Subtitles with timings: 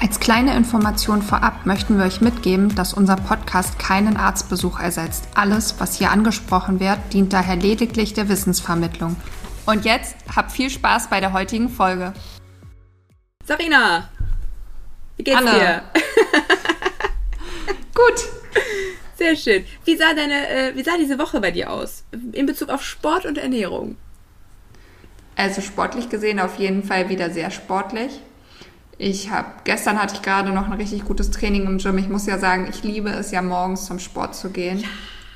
[0.00, 5.28] Als kleine Information vorab möchten wir euch mitgeben, dass unser Podcast keinen Arztbesuch ersetzt.
[5.34, 9.16] Alles, was hier angesprochen wird, dient daher lediglich der Wissensvermittlung.
[9.66, 12.12] Und jetzt habt viel Spaß bei der heutigen Folge.
[13.46, 14.10] Sarina,
[15.16, 15.50] wie geht's Anne.
[15.50, 15.82] dir?
[17.94, 18.24] Gut.
[19.16, 19.64] Sehr schön.
[19.84, 23.24] Wie sah deine, äh, wie sah diese Woche bei dir aus in Bezug auf Sport
[23.24, 23.96] und Ernährung?
[25.36, 28.20] Also sportlich gesehen auf jeden Fall wieder sehr sportlich.
[28.98, 31.98] Ich habe gestern hatte ich gerade noch ein richtig gutes Training im Gym.
[31.98, 34.84] Ich muss ja sagen, ich liebe es ja morgens zum Sport zu gehen.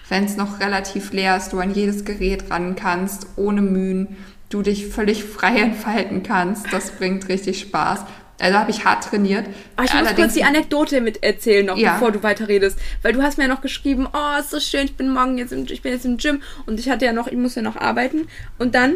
[0.09, 4.17] Wenn es noch relativ leer ist, du an jedes Gerät ran kannst, ohne Mühen,
[4.49, 6.73] du dich völlig frei entfalten kannst.
[6.73, 8.05] Das bringt richtig Spaß.
[8.41, 9.47] Also habe ich hart trainiert.
[9.77, 11.95] Oh, ich muss kurz die Anekdote mit erzählen noch, Ja.
[11.95, 12.79] bevor du weiterredest.
[13.03, 15.53] Weil du hast mir ja noch geschrieben, oh, ist so schön, ich bin morgen jetzt
[15.53, 17.75] im, ich bin jetzt im Gym und ich hatte ja noch, ich muss ja noch
[17.75, 18.29] arbeiten.
[18.59, 18.95] Und dann,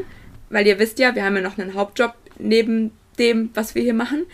[0.49, 3.95] weil ihr wisst ja, wir haben ja noch einen Hauptjob neben dem, was wir hier
[3.95, 4.27] machen.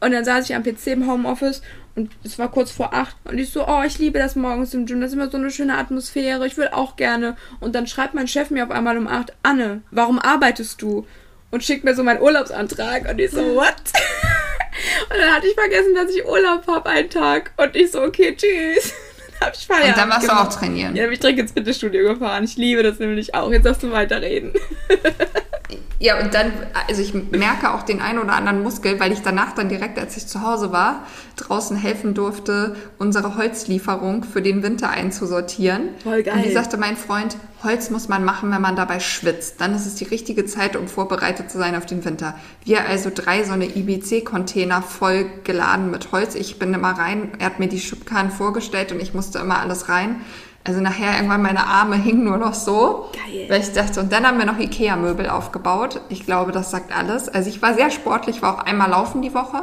[0.00, 1.62] Und dann saß ich am PC im Homeoffice
[1.96, 4.86] und es war kurz vor acht und ich so, oh, ich liebe das morgens im
[4.86, 7.36] Gym, das ist immer so eine schöne Atmosphäre, ich will auch gerne.
[7.58, 11.06] Und dann schreibt mein Chef mir auf einmal um acht, Anne, warum arbeitest du?
[11.50, 13.74] Und schickt mir so meinen Urlaubsantrag und ich so, what?
[15.10, 17.50] Und dann hatte ich vergessen, dass ich Urlaub habe einen Tag.
[17.56, 18.92] Und ich so, okay, tschüss.
[19.40, 20.48] Dann hab ich Feierabend Und dann warst du gemacht.
[20.48, 20.96] auch trainieren.
[20.96, 22.44] Ja, dann bin ich direkt ins Fitnessstudio gefahren.
[22.44, 23.50] Ich liebe das nämlich auch.
[23.52, 24.52] Jetzt darfst du weiterreden.
[26.00, 26.52] Ja, und dann,
[26.88, 30.16] also ich merke auch den einen oder anderen Muskel, weil ich danach dann direkt, als
[30.16, 35.90] ich zu Hause war, draußen helfen durfte, unsere Holzlieferung für den Winter einzusortieren.
[36.02, 36.36] Voll geil.
[36.36, 39.60] Und wie sagte mein Freund, Holz muss man machen, wenn man dabei schwitzt.
[39.60, 42.36] Dann ist es die richtige Zeit, um vorbereitet zu sein auf den Winter.
[42.64, 46.36] Wir also drei so eine IBC-Container voll geladen mit Holz.
[46.36, 49.88] Ich bin immer rein, er hat mir die Schubkarren vorgestellt und ich musste immer alles
[49.88, 50.20] rein.
[50.68, 53.08] Also nachher irgendwann meine Arme hingen nur noch so.
[53.14, 53.46] Geil.
[53.48, 56.02] Weil ich dachte, und dann haben wir noch Ikea-Möbel aufgebaut.
[56.10, 57.26] Ich glaube, das sagt alles.
[57.30, 59.62] Also ich war sehr sportlich, war auch einmal laufen die Woche.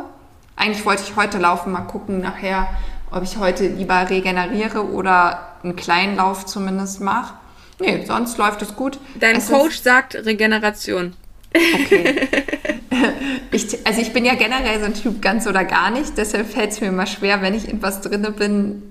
[0.55, 2.67] Eigentlich wollte ich heute laufen, mal gucken nachher,
[3.11, 7.35] ob ich heute lieber regeneriere oder einen kleinen Lauf zumindest mache.
[7.79, 8.97] Nee, sonst läuft es gut.
[9.19, 11.13] Dein es Coach sagt Regeneration.
[13.51, 16.71] Ich, also ich bin ja generell so ein Typ ganz oder gar nicht, deshalb fällt
[16.71, 18.83] es mir immer schwer, wenn ich in was drinne bin,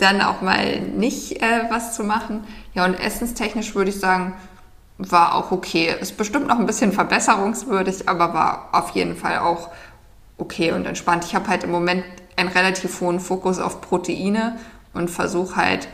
[0.00, 2.44] dann auch mal nicht äh, was zu machen.
[2.74, 4.34] Ja, und essenstechnisch würde ich sagen,
[4.98, 5.94] war auch okay.
[6.00, 9.70] Ist bestimmt noch ein bisschen verbesserungswürdig, aber war auf jeden Fall auch
[10.38, 11.24] okay und entspannt.
[11.24, 12.04] Ich habe halt im Moment
[12.36, 14.58] einen relativ hohen Fokus auf Proteine
[14.92, 15.88] und versuche halt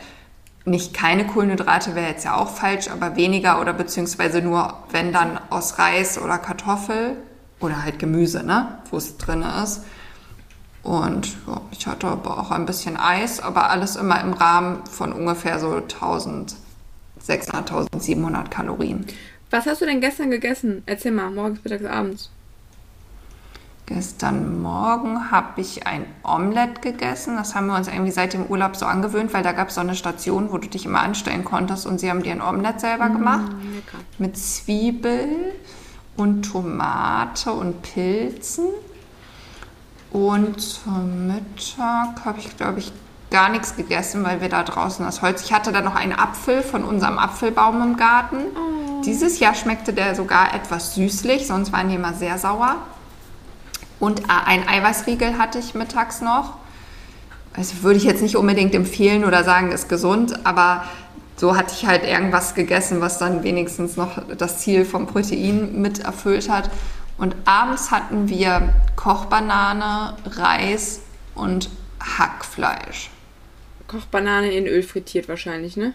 [0.67, 5.39] nicht keine Kohlenhydrate wäre jetzt ja auch falsch, aber weniger oder beziehungsweise nur, wenn dann
[5.49, 7.15] aus Reis oder Kartoffel
[7.61, 9.83] oder halt Gemüse, ne, wo es drin ist.
[10.87, 15.11] Und ja, ich hatte aber auch ein bisschen Eis, aber alles immer im Rahmen von
[15.11, 16.55] ungefähr so 1600,
[17.19, 19.05] 1700 Kalorien.
[19.49, 20.83] Was hast du denn gestern gegessen?
[20.85, 22.31] Erzähl mal, morgens, mittags, abends.
[23.85, 27.35] Gestern Morgen habe ich ein Omelett gegessen.
[27.35, 29.81] Das haben wir uns irgendwie seit dem Urlaub so angewöhnt, weil da gab es so
[29.81, 33.09] eine Station, wo du dich immer anstellen konntest und sie haben dir ein Omelett selber
[33.09, 33.51] gemacht.
[33.73, 33.97] lecker.
[34.19, 35.53] Mit Zwiebel
[36.15, 38.67] und Tomate und Pilzen.
[40.11, 42.91] Und zum Mittag habe ich, glaube ich,
[43.29, 45.43] gar nichts gegessen, weil wir da draußen das Holz.
[45.43, 48.37] Ich hatte da noch einen Apfel von unserem Apfelbaum im Garten.
[49.05, 52.77] Dieses Jahr schmeckte der sogar etwas süßlich, sonst waren die immer sehr sauer.
[53.99, 56.53] Und äh, ein Eiweißriegel hatte ich mittags noch.
[57.55, 60.83] Also würde ich jetzt nicht unbedingt empfehlen oder sagen, ist gesund, aber
[61.35, 65.99] so hatte ich halt irgendwas gegessen, was dann wenigstens noch das Ziel vom Protein mit
[65.99, 66.69] erfüllt hat.
[67.17, 71.01] Und abends hatten wir Kochbanane, Reis
[71.35, 71.69] und
[71.99, 73.09] Hackfleisch.
[73.87, 75.93] Kochbanane in Öl frittiert wahrscheinlich, ne?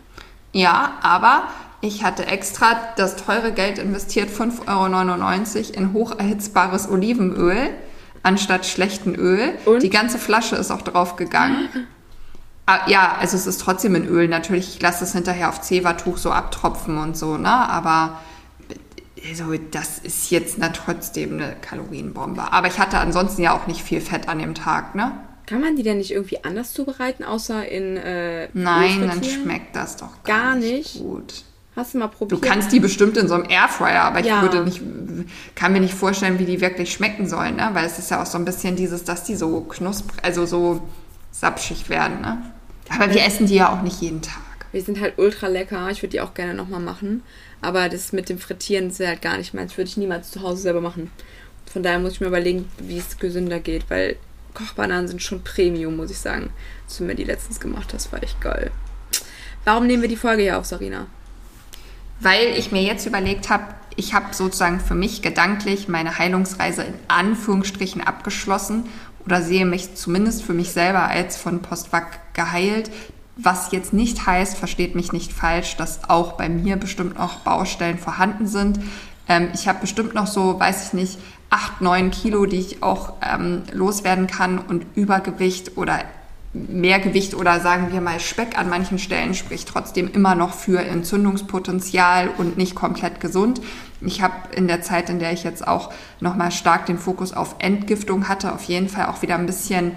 [0.53, 1.45] Ja, aber
[1.81, 7.71] ich hatte extra das teure Geld investiert, 5,99 Euro in hocherhitzbares Olivenöl
[8.23, 9.53] anstatt schlechten Öl.
[9.65, 9.83] Und?
[9.83, 11.69] Die ganze Flasche ist auch draufgegangen.
[12.67, 14.29] Ah, ja, also es ist trotzdem in Öl.
[14.29, 17.51] Natürlich, ich lasse es hinterher auf Zewa-Tuch so abtropfen und so, ne?
[17.51, 18.21] Aber
[19.29, 22.53] also, das ist jetzt na, trotzdem eine Kalorienbombe.
[22.53, 25.13] Aber ich hatte ansonsten ja auch nicht viel Fett an dem Tag, ne?
[25.47, 29.97] Kann man die denn nicht irgendwie anders zubereiten, außer in äh, Nein, dann schmeckt das
[29.97, 30.99] doch gar, Gar nicht nicht?
[30.99, 31.45] gut.
[31.75, 32.43] Hast du mal Du probiert?
[32.43, 34.43] kannst die bestimmt in so einem Airfryer, aber ich Ja.
[34.43, 34.81] würde nicht,
[35.55, 37.71] kann mir nicht vorstellen, wie die wirklich schmecken sollen, ne?
[37.73, 40.83] Weil es ist ja auch so ein bisschen dieses, dass die so knusprig, also so
[41.31, 42.43] sapschig werden, ne?
[42.91, 44.37] Aber wir essen die ja auch nicht jeden Tag.
[44.75, 45.89] Die sind halt ultra lecker.
[45.91, 47.23] Ich würde die auch gerne nochmal machen.
[47.63, 49.77] Aber das mit dem Frittieren ist halt gar nicht meins.
[49.77, 51.11] Würde ich niemals zu Hause selber machen.
[51.73, 54.17] Von daher muss ich mir überlegen, wie es gesünder geht, weil
[54.53, 56.51] Kochbananen sind schon Premium, muss ich sagen.
[56.87, 58.71] Was du mir die letztens gemacht hast, war echt geil.
[59.65, 61.07] Warum nehmen wir die Folge hier auf, Sarina?
[62.21, 66.95] Weil ich mir jetzt überlegt habe, ich habe sozusagen für mich gedanklich meine Heilungsreise in
[67.09, 68.89] Anführungsstrichen abgeschlossen
[69.25, 72.91] oder sehe mich zumindest für mich selber als von Postwag geheilt.
[73.37, 77.99] Was jetzt nicht heißt, versteht mich nicht falsch, dass auch bei mir bestimmt noch Baustellen
[77.99, 78.79] vorhanden sind.
[79.29, 81.19] Ähm, ich habe bestimmt noch so, weiß ich nicht,
[81.49, 86.01] acht, neun Kilo, die ich auch ähm, loswerden kann und Übergewicht oder
[86.55, 90.83] mehr Gewicht oder sagen wir mal Speck an manchen Stellen spricht trotzdem immer noch für
[90.83, 93.63] Entzündungspotenzial und nicht komplett gesund.
[94.03, 95.91] Ich habe in der Zeit, in der ich jetzt auch
[96.21, 99.93] nochmal stark den Fokus auf Entgiftung hatte, auf jeden Fall auch wieder ein bisschen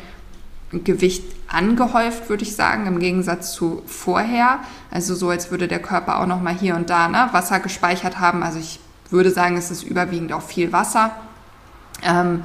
[0.71, 1.23] Gewicht
[1.55, 4.59] angehäuft, würde ich sagen, im Gegensatz zu vorher.
[4.91, 8.43] Also so, als würde der Körper auch nochmal hier und da ne, Wasser gespeichert haben.
[8.43, 8.79] Also ich
[9.09, 11.11] würde sagen, es ist überwiegend auch viel Wasser.
[12.03, 12.43] Ähm,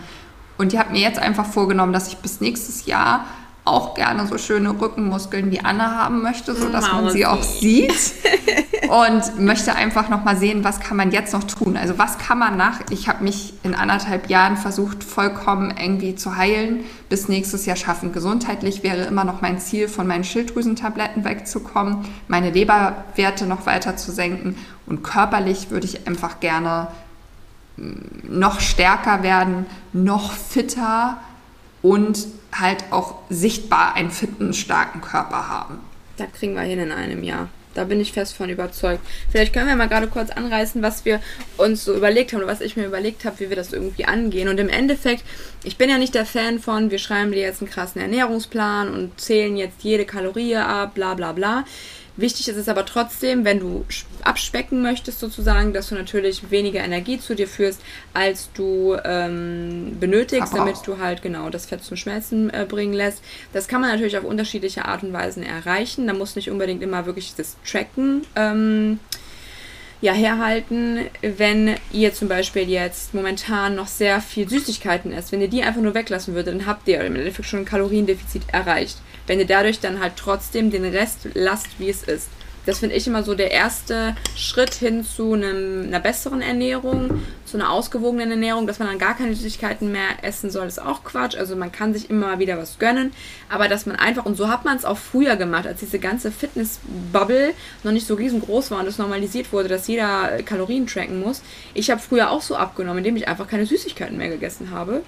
[0.58, 3.24] und ich habe mir jetzt einfach vorgenommen, dass ich bis nächstes Jahr
[3.70, 7.92] auch gerne so schöne Rückenmuskeln wie Anna haben möchte, so dass man sie auch sieht
[8.88, 11.76] und möchte einfach noch mal sehen, was kann man jetzt noch tun.
[11.76, 12.80] Also was kann man nach?
[12.90, 18.12] Ich habe mich in anderthalb Jahren versucht, vollkommen irgendwie zu heilen, bis nächstes Jahr schaffen.
[18.12, 24.10] Gesundheitlich wäre immer noch mein Ziel, von meinen Schilddrüsentabletten wegzukommen, meine Leberwerte noch weiter zu
[24.12, 24.56] senken
[24.86, 26.88] und körperlich würde ich einfach gerne
[27.76, 31.18] mm, noch stärker werden, noch fitter
[31.82, 35.80] und halt auch sichtbar einen fitten, starken Körper haben.
[36.16, 37.48] Da kriegen wir hin in einem Jahr.
[37.74, 39.00] Da bin ich fest von überzeugt.
[39.30, 41.20] Vielleicht können wir mal gerade kurz anreißen, was wir
[41.56, 44.48] uns so überlegt haben oder was ich mir überlegt habe, wie wir das irgendwie angehen.
[44.48, 45.24] Und im Endeffekt,
[45.62, 49.20] ich bin ja nicht der Fan von, wir schreiben dir jetzt einen krassen Ernährungsplan und
[49.20, 51.64] zählen jetzt jede Kalorie ab, bla bla bla.
[52.20, 53.84] Wichtig ist es aber trotzdem, wenn du
[54.22, 57.80] abspecken möchtest sozusagen, dass du natürlich weniger Energie zu dir führst,
[58.12, 63.22] als du ähm, benötigst, damit du halt genau das Fett zum Schmelzen äh, bringen lässt.
[63.54, 66.06] Das kann man natürlich auf unterschiedliche Art und Weisen erreichen.
[66.06, 68.98] Da muss nicht unbedingt immer wirklich das Tracken ähm,
[70.02, 75.32] ja, herhalten, wenn ihr zum Beispiel jetzt momentan noch sehr viel Süßigkeiten esst.
[75.32, 78.42] Wenn ihr die einfach nur weglassen würdet, dann habt ihr im Endeffekt schon ein Kaloriendefizit
[78.52, 78.98] erreicht.
[79.30, 82.26] Wenn ihr dadurch dann halt trotzdem den Rest lasst, wie es ist.
[82.66, 87.56] Das finde ich immer so der erste Schritt hin zu einem, einer besseren Ernährung, zu
[87.56, 91.36] einer ausgewogenen Ernährung, dass man dann gar keine Süßigkeiten mehr essen soll, ist auch Quatsch.
[91.36, 93.12] Also man kann sich immer wieder was gönnen,
[93.48, 96.32] aber dass man einfach, und so hat man es auch früher gemacht, als diese ganze
[96.32, 97.54] Fitness-Bubble
[97.84, 101.42] noch nicht so riesengroß war und es normalisiert wurde, dass jeder Kalorien tracken muss.
[101.72, 105.02] Ich habe früher auch so abgenommen, indem ich einfach keine Süßigkeiten mehr gegessen habe.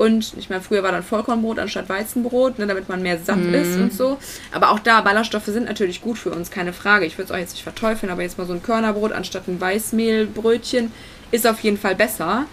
[0.00, 3.52] Und ich meine, früher war dann Vollkornbrot anstatt Weizenbrot, ne, damit man mehr satt mm.
[3.52, 4.16] ist und so.
[4.50, 7.04] Aber auch da, Ballaststoffe sind natürlich gut für uns, keine Frage.
[7.04, 9.60] Ich würde es auch jetzt nicht verteufeln, aber jetzt mal so ein Körnerbrot anstatt ein
[9.60, 10.90] Weißmehlbrötchen
[11.32, 12.46] ist auf jeden Fall besser,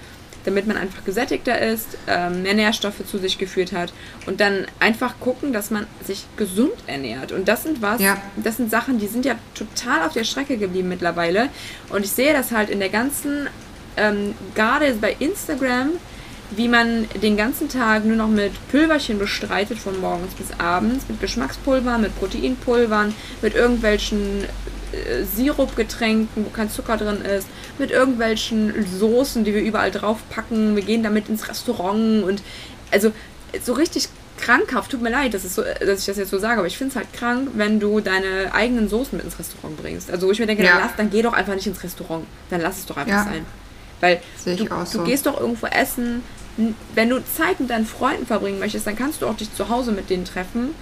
[0.43, 3.93] damit man einfach gesättigter ist, ähm, mehr Nährstoffe zu sich geführt hat
[4.25, 7.31] und dann einfach gucken, dass man sich gesund ernährt.
[7.31, 8.17] Und das sind was, ja.
[8.35, 11.47] das sind Sachen, die sind ja total auf der Strecke geblieben mittlerweile.
[11.91, 13.47] Und ich sehe das halt in der ganzen,
[13.95, 15.91] ähm, gerade bei Instagram,
[16.51, 21.19] wie man den ganzen Tag nur noch mit Pülverchen bestreitet, von morgens bis abends, mit
[21.19, 27.47] Geschmackspulvern, mit Proteinpulvern, mit irgendwelchen äh, Sirupgetränken, wo kein Zucker drin ist,
[27.77, 30.75] mit irgendwelchen Soßen, die wir überall draufpacken.
[30.75, 32.41] Wir gehen damit ins Restaurant und
[32.91, 33.11] also
[33.61, 34.07] so richtig
[34.37, 36.91] krankhaft, tut mir leid, dass, so, dass ich das jetzt so sage, aber ich finde
[36.91, 40.11] es halt krank, wenn du deine eigenen Soßen mit ins Restaurant bringst.
[40.11, 40.73] Also wo ich mir denke, ja.
[40.73, 42.25] dann, lass, dann geh doch einfach nicht ins Restaurant.
[42.49, 43.23] Dann lass es doch einfach ja.
[43.23, 43.45] sein.
[43.99, 44.99] Weil du, so.
[44.99, 46.21] du gehst doch irgendwo essen,
[46.95, 49.91] wenn du Zeit mit deinen Freunden verbringen möchtest, dann kannst du auch dich zu Hause
[49.91, 50.73] mit denen treffen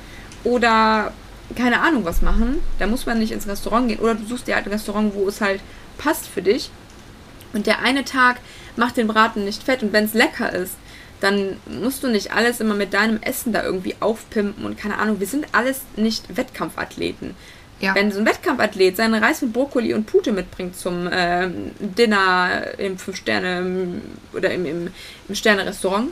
[0.43, 1.11] oder
[1.55, 2.57] keine Ahnung was machen.
[2.79, 5.27] Da muss man nicht ins Restaurant gehen oder du suchst dir halt ein Restaurant, wo
[5.27, 5.61] es halt
[5.97, 6.71] passt für dich.
[7.53, 8.37] Und der eine Tag
[8.75, 10.75] macht den Braten nicht fett und wenn es lecker ist,
[11.21, 15.19] dann musst du nicht alles immer mit deinem Essen da irgendwie aufpimpen und keine Ahnung.
[15.19, 17.35] Wir sind alles nicht Wettkampfathleten.
[17.79, 17.93] Ja.
[17.93, 22.97] Wenn so ein Wettkampfathlet seinen Reis mit Brokkoli und Pute mitbringt zum äh, Dinner im
[22.97, 24.01] Fünf-Sterne-
[24.33, 24.87] oder im, im,
[25.27, 26.11] im Sterne-Restaurant,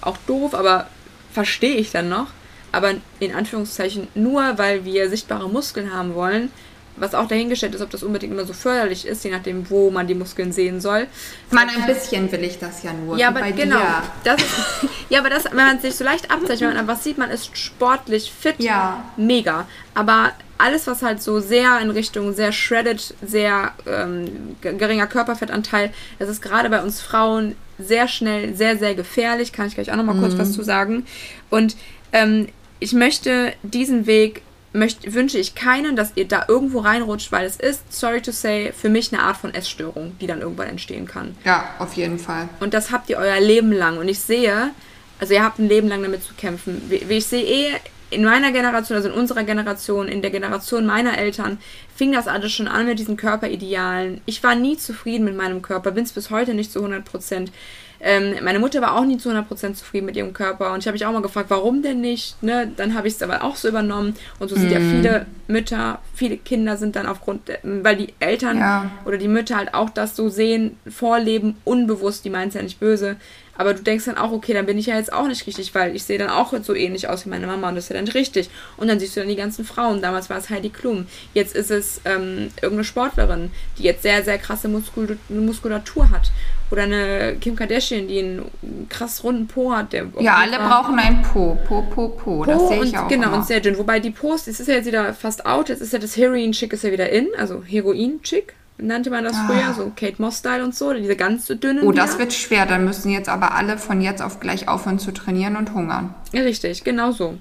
[0.00, 0.86] auch doof, aber
[1.32, 2.28] verstehe ich dann noch.
[2.72, 6.50] Aber in Anführungszeichen nur, weil wir sichtbare Muskeln haben wollen,
[6.96, 10.06] was auch dahingestellt ist, ob das unbedingt immer so förderlich ist, je nachdem, wo man
[10.06, 11.06] die Muskeln sehen soll.
[11.50, 13.16] Man, ein bisschen will ich das ja nur.
[13.16, 13.80] Ja, aber genau.
[14.22, 17.18] Das ist, ja, aber das, wenn man sich so leicht abzeichnet, wenn man einfach sieht,
[17.18, 19.04] man ist sportlich fit, ja.
[19.16, 19.66] mega.
[19.94, 26.28] Aber alles, was halt so sehr in Richtung sehr shredded, sehr ähm, geringer Körperfettanteil, das
[26.28, 29.52] ist gerade bei uns Frauen sehr schnell, sehr, sehr gefährlich.
[29.52, 30.20] Kann ich gleich auch nochmal mhm.
[30.20, 31.06] kurz was zu sagen.
[31.48, 31.76] Und
[32.12, 32.48] ähm,
[32.78, 37.56] ich möchte diesen Weg möchte, wünsche ich keinen, dass ihr da irgendwo reinrutscht, weil es
[37.56, 41.36] ist, sorry to say, für mich eine Art von Essstörung, die dann irgendwann entstehen kann.
[41.44, 42.48] Ja, auf jeden Fall.
[42.60, 43.98] Und das habt ihr euer Leben lang.
[43.98, 44.70] Und ich sehe,
[45.18, 46.82] also ihr habt ein Leben lang damit zu kämpfen.
[46.88, 47.72] Wie, wie ich sehe eh
[48.10, 51.58] in meiner Generation, also in unserer Generation, in der Generation meiner Eltern,
[51.94, 54.20] fing das alles schon an mit diesen Körperidealen.
[54.26, 57.52] Ich war nie zufrieden mit meinem Körper, bin es bis heute nicht zu 100 Prozent.
[58.02, 60.94] Ähm, meine Mutter war auch nie zu 100% zufrieden mit ihrem Körper und ich habe
[60.94, 62.42] mich auch mal gefragt, warum denn nicht?
[62.42, 62.72] Ne?
[62.74, 64.72] Dann habe ich es aber auch so übernommen und so sind mm.
[64.72, 64.90] ja mhm.
[64.90, 68.90] viele Mütter, viele Kinder sind dann aufgrund, weil die Eltern ja.
[69.04, 72.80] oder die Mütter halt auch das so sehen, vorleben, unbewusst, die meinen es ja nicht
[72.80, 73.16] böse,
[73.56, 75.94] aber du denkst dann auch, okay, dann bin ich ja jetzt auch nicht richtig, weil
[75.94, 78.04] ich sehe dann auch so ähnlich aus wie meine Mama und das ist ja dann
[78.04, 78.48] nicht richtig.
[78.76, 80.00] Und dann siehst du dann die ganzen Frauen.
[80.00, 81.06] Damals war es Heidi Klum.
[81.34, 86.30] Jetzt ist es ähm, irgendeine Sportlerin, die jetzt sehr, sehr krasse Muskul Muskulatur hat.
[86.70, 88.50] Oder eine Kim Kardashian, die einen
[88.88, 89.92] krass runden Po hat.
[89.92, 91.58] Ja, alle brauchen einen Po.
[91.66, 92.44] Po, Po, Po.
[92.44, 93.08] Das sehe ich auch.
[93.08, 93.38] Genau, immer.
[93.38, 93.76] und sehr dünn.
[93.76, 95.68] Wobei die Post, es ist ja jetzt wieder fast out.
[95.68, 97.28] Jetzt ist ja das Heroin-Chick ist ja wieder in.
[97.36, 99.46] Also Heroin-Chick nannte man das ah.
[99.46, 101.84] früher, so Kate Moss-Style und so, diese ganz dünnen.
[101.84, 102.66] Oh, das wird schwer.
[102.66, 106.14] Dann müssen jetzt aber alle von jetzt auf gleich aufhören zu trainieren und hungern.
[106.32, 107.38] Richtig, genau so.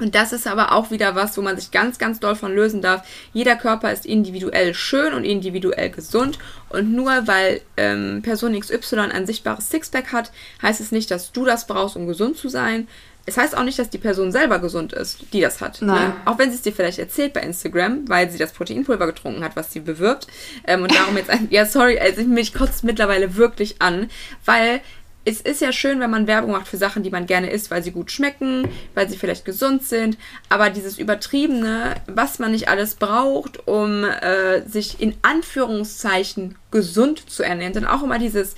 [0.00, 2.82] Und das ist aber auch wieder was, wo man sich ganz, ganz doll von lösen
[2.82, 3.02] darf.
[3.32, 6.38] Jeder Körper ist individuell schön und individuell gesund.
[6.68, 10.30] Und nur weil ähm, Person XY ein sichtbares Sixpack hat,
[10.62, 12.86] heißt es nicht, dass du das brauchst, um gesund zu sein.
[13.28, 15.82] Es heißt auch nicht, dass die Person selber gesund ist, die das hat.
[15.82, 15.88] Ne?
[15.88, 16.08] Nein.
[16.08, 16.16] Ne?
[16.24, 19.54] Auch wenn sie es dir vielleicht erzählt bei Instagram, weil sie das Proteinpulver getrunken hat,
[19.54, 20.26] was sie bewirbt.
[20.66, 24.08] Ähm, und darum jetzt ein, ja, sorry, also mich kotzt mittlerweile wirklich an,
[24.46, 24.80] weil
[25.26, 27.82] es ist ja schön, wenn man Werbung macht für Sachen, die man gerne isst, weil
[27.82, 30.16] sie gut schmecken, weil sie vielleicht gesund sind.
[30.48, 37.42] Aber dieses Übertriebene, was man nicht alles braucht, um äh, sich in Anführungszeichen gesund zu
[37.42, 38.54] ernähren, dann auch immer dieses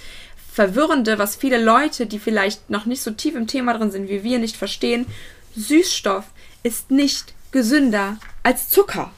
[0.52, 4.24] Verwirrende, was viele Leute, die vielleicht noch nicht so tief im Thema drin sind wie
[4.24, 5.06] wir, nicht verstehen.
[5.56, 6.24] Süßstoff
[6.62, 9.12] ist nicht gesünder als Zucker.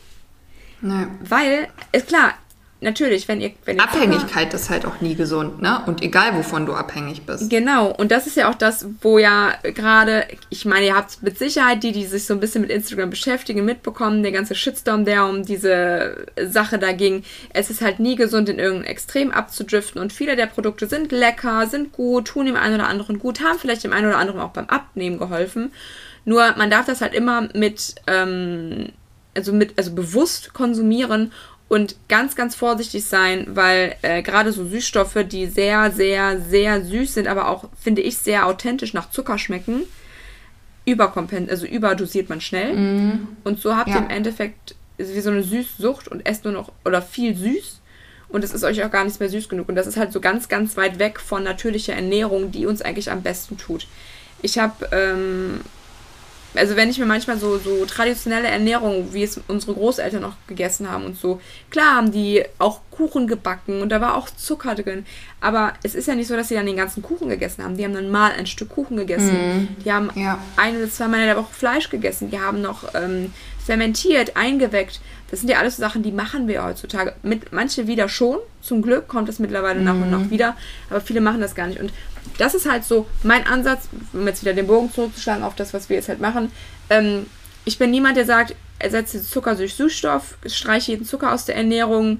[0.80, 1.06] Nee.
[1.22, 2.34] Weil, ist klar,
[2.82, 3.52] natürlich, wenn ihr.
[3.64, 5.82] Wenn ihr Abhängigkeit Zucker, ist halt auch nie gesund, ne?
[5.86, 7.48] Und egal, wovon du abhängig bist.
[7.48, 11.38] Genau, und das ist ja auch das, wo ja gerade, ich meine, ihr habt mit
[11.38, 15.26] Sicherheit die, die sich so ein bisschen mit Instagram beschäftigen, mitbekommen, der ganze Shitstorm, der
[15.26, 17.24] um diese Sache da ging.
[17.52, 21.66] Es ist halt nie gesund, in irgendein Extrem abzudriften und viele der Produkte sind lecker,
[21.66, 24.50] sind gut, tun dem einen oder anderen gut, haben vielleicht dem einen oder anderen auch
[24.50, 25.72] beim Abnehmen geholfen.
[26.24, 28.90] Nur man darf das halt immer mit, ähm,
[29.34, 31.32] also mit, also bewusst konsumieren
[31.72, 37.14] und ganz, ganz vorsichtig sein, weil äh, gerade so Süßstoffe, die sehr, sehr, sehr süß
[37.14, 39.84] sind, aber auch, finde ich, sehr authentisch nach Zucker schmecken,
[40.84, 42.74] überkompensiert, also überdosiert man schnell.
[42.74, 43.28] Mm.
[43.44, 43.94] Und so habt ja.
[43.94, 47.80] ihr im Endeffekt wie so eine Süßsucht und esst nur noch oder viel süß.
[48.28, 49.70] Und es ist euch auch gar nicht mehr süß genug.
[49.70, 53.10] Und das ist halt so ganz, ganz weit weg von natürlicher Ernährung, die uns eigentlich
[53.10, 53.86] am besten tut.
[54.42, 55.62] Ich habe ähm,
[56.54, 60.90] also wenn ich mir manchmal so, so traditionelle Ernährung, wie es unsere Großeltern noch gegessen
[60.90, 61.40] haben und so,
[61.70, 65.06] klar haben die auch Kuchen gebacken und da war auch Zucker drin.
[65.40, 67.76] Aber es ist ja nicht so, dass sie dann den ganzen Kuchen gegessen haben.
[67.76, 69.32] Die haben dann mal ein Stück Kuchen gegessen.
[69.32, 70.38] Mm, die haben ja.
[70.56, 72.30] ein oder zwei Mal in der Woche Fleisch gegessen.
[72.30, 73.32] Die haben noch ähm,
[73.64, 75.00] fermentiert, eingeweckt.
[75.30, 77.14] Das sind ja alles Sachen, die machen wir heutzutage.
[77.22, 78.38] Mit, manche wieder schon.
[78.60, 80.30] Zum Glück kommt das mittlerweile nach und nach mhm.
[80.30, 80.56] wieder.
[80.90, 81.80] Aber viele machen das gar nicht.
[81.80, 81.90] Und
[82.38, 85.88] das ist halt so mein Ansatz, um jetzt wieder den Bogen zurückzuschlagen auf das, was
[85.88, 86.50] wir jetzt halt machen.
[86.90, 87.26] Ähm,
[87.64, 92.18] ich bin niemand, der sagt, ersetze Zucker durch Süßstoff, streiche jeden Zucker aus der Ernährung,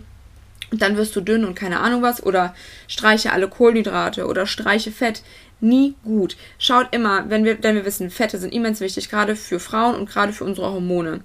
[0.71, 2.23] dann wirst du dünn und keine Ahnung was.
[2.23, 2.55] Oder
[2.89, 5.23] streiche alle Kohlenhydrate oder streiche Fett.
[5.61, 6.37] Nie gut.
[6.59, 10.09] Schaut immer, wenn wir, denn wir wissen, Fette sind immens wichtig, gerade für Frauen und
[10.09, 11.21] gerade für unsere Hormone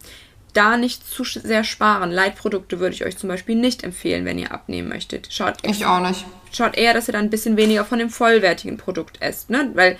[0.54, 2.12] da nicht zu sehr sparen.
[2.12, 5.28] Leitprodukte würde ich euch zum Beispiel nicht empfehlen, wenn ihr abnehmen möchtet.
[5.32, 6.26] Schaut, ich auch nicht.
[6.52, 9.50] Schaut eher, dass ihr dann ein bisschen weniger von dem vollwertigen Produkt esst.
[9.50, 9.72] Ne?
[9.76, 9.98] Weil,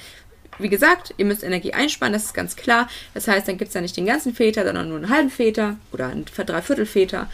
[0.58, 2.88] wie gesagt, ihr müsst Energie einsparen, das ist ganz klar.
[3.14, 5.76] Das heißt, dann gibt es ja nicht den ganzen Feta, sondern nur einen halben Feta
[5.92, 7.30] oder einen Dreiviertel Feta.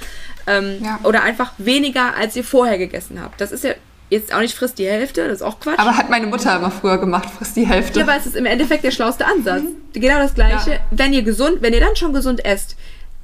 [0.46, 1.00] Ähm, ja.
[1.04, 3.40] Oder einfach weniger, als ihr vorher gegessen habt.
[3.40, 3.74] Das ist ja
[4.10, 5.80] jetzt auch nicht frisst die Hälfte, das ist auch Quatsch.
[5.80, 8.00] Aber hat meine Mutter immer früher gemacht, frisst die Hälfte.
[8.00, 9.64] Ja, aber es ist im Endeffekt der schlauste Ansatz.
[9.64, 9.76] Mhm.
[9.94, 10.72] Genau das gleiche.
[10.72, 10.80] Ja.
[10.92, 12.76] Wenn ihr gesund, wenn ihr dann schon gesund esst,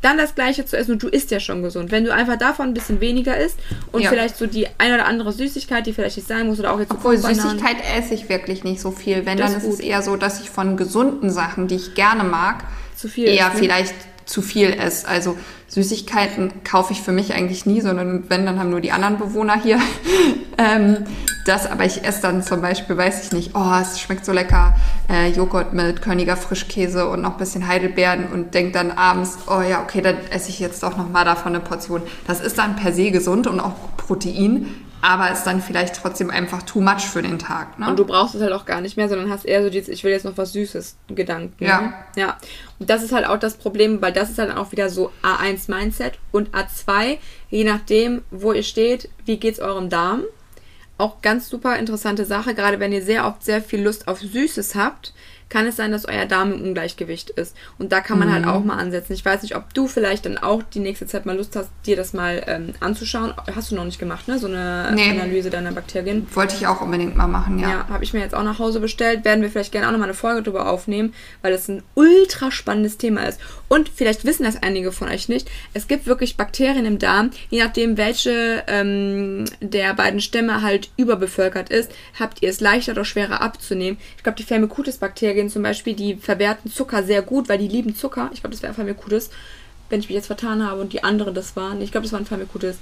[0.02, 1.92] dann das gleiche zu essen und du isst ja schon gesund.
[1.92, 3.58] Wenn du einfach davon ein bisschen weniger isst
[3.92, 4.10] und ja.
[4.10, 6.92] vielleicht so die ein oder andere Süßigkeit, die vielleicht nicht sein muss oder auch jetzt
[6.92, 9.26] Obwohl Süßigkeit esse ich wirklich nicht so viel.
[9.26, 11.96] Wenn, das dann ist, ist es eher so, dass ich von gesunden Sachen, die ich
[11.96, 12.64] gerne mag,
[12.96, 13.60] zu viel eher isst, ne?
[13.60, 15.08] vielleicht zu viel esse.
[15.08, 15.38] Also
[15.70, 19.62] Süßigkeiten kaufe ich für mich eigentlich nie, sondern wenn, dann haben nur die anderen Bewohner
[19.62, 19.80] hier
[20.58, 21.06] ähm,
[21.46, 21.70] das.
[21.70, 24.76] Aber ich esse dann zum Beispiel, weiß ich nicht, oh, es schmeckt so lecker,
[25.10, 29.62] äh, Joghurt mit Körniger Frischkäse und noch ein bisschen Heidelbeeren und denke dann abends, oh
[29.62, 32.02] ja, okay, dann esse ich jetzt doch nochmal davon eine Portion.
[32.26, 34.68] Das ist dann per se gesund und auch Protein.
[35.02, 37.80] Aber ist dann vielleicht trotzdem einfach too much für den Tag.
[37.80, 37.88] Ne?
[37.90, 40.04] Und du brauchst es halt auch gar nicht mehr, sondern hast eher so dieses, ich
[40.04, 41.64] will jetzt noch was Süßes Gedanken.
[41.64, 41.82] Ja.
[41.82, 41.94] Ne?
[42.16, 42.38] Ja.
[42.80, 45.72] Und das ist halt auch das Problem, weil das ist halt auch wieder so A1
[45.72, 47.18] Mindset und A2,
[47.50, 50.24] je nachdem, wo ihr steht, wie geht's eurem Darm.
[50.98, 54.76] Auch ganz super interessante Sache, gerade wenn ihr sehr oft sehr viel Lust auf Süßes
[54.76, 55.14] habt,
[55.50, 57.56] kann es sein, dass euer Darm im Ungleichgewicht ist.
[57.78, 58.52] Und da kann man halt Mhm.
[58.52, 59.14] auch mal ansetzen.
[59.14, 61.96] Ich weiß nicht, ob du vielleicht dann auch die nächste Zeit mal Lust hast, dir
[61.96, 63.34] das mal ähm, anzuschauen.
[63.56, 64.38] Hast du noch nicht gemacht, ne?
[64.40, 65.10] So eine Nee.
[65.10, 66.28] Analyse deiner Bakterien.
[66.34, 67.70] Wollte ich auch unbedingt mal machen, ja.
[67.70, 69.26] Ja, habe ich mir jetzt auch nach Hause bestellt.
[69.26, 72.98] Werden wir vielleicht gerne auch nochmal eine Folge drüber aufnehmen, weil das ein ultra spannendes
[72.98, 73.40] Thema ist.
[73.68, 75.50] Und vielleicht wissen das einige von euch nicht.
[75.74, 77.32] Es gibt wirklich Bakterien im Darm.
[77.50, 83.06] Je nachdem, welche ähm, der beiden Stämme halt überbevölkert ist, habt ihr es leichter oder
[83.06, 83.98] schwerer abzunehmen.
[84.18, 88.30] Ich glaube, die Firmicutes-Bakterien zum Beispiel, die verwerten Zucker sehr gut, weil die lieben Zucker.
[88.34, 89.30] Ich glaube, das wäre Firmicutes,
[89.90, 91.82] wenn ich mich jetzt vertan habe und die andere das waren.
[91.82, 92.78] Ich glaube, das waren Firmicutes.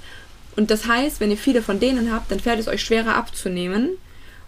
[0.56, 3.90] Und das heißt, wenn ihr viele von denen habt, dann fällt es euch schwerer abzunehmen.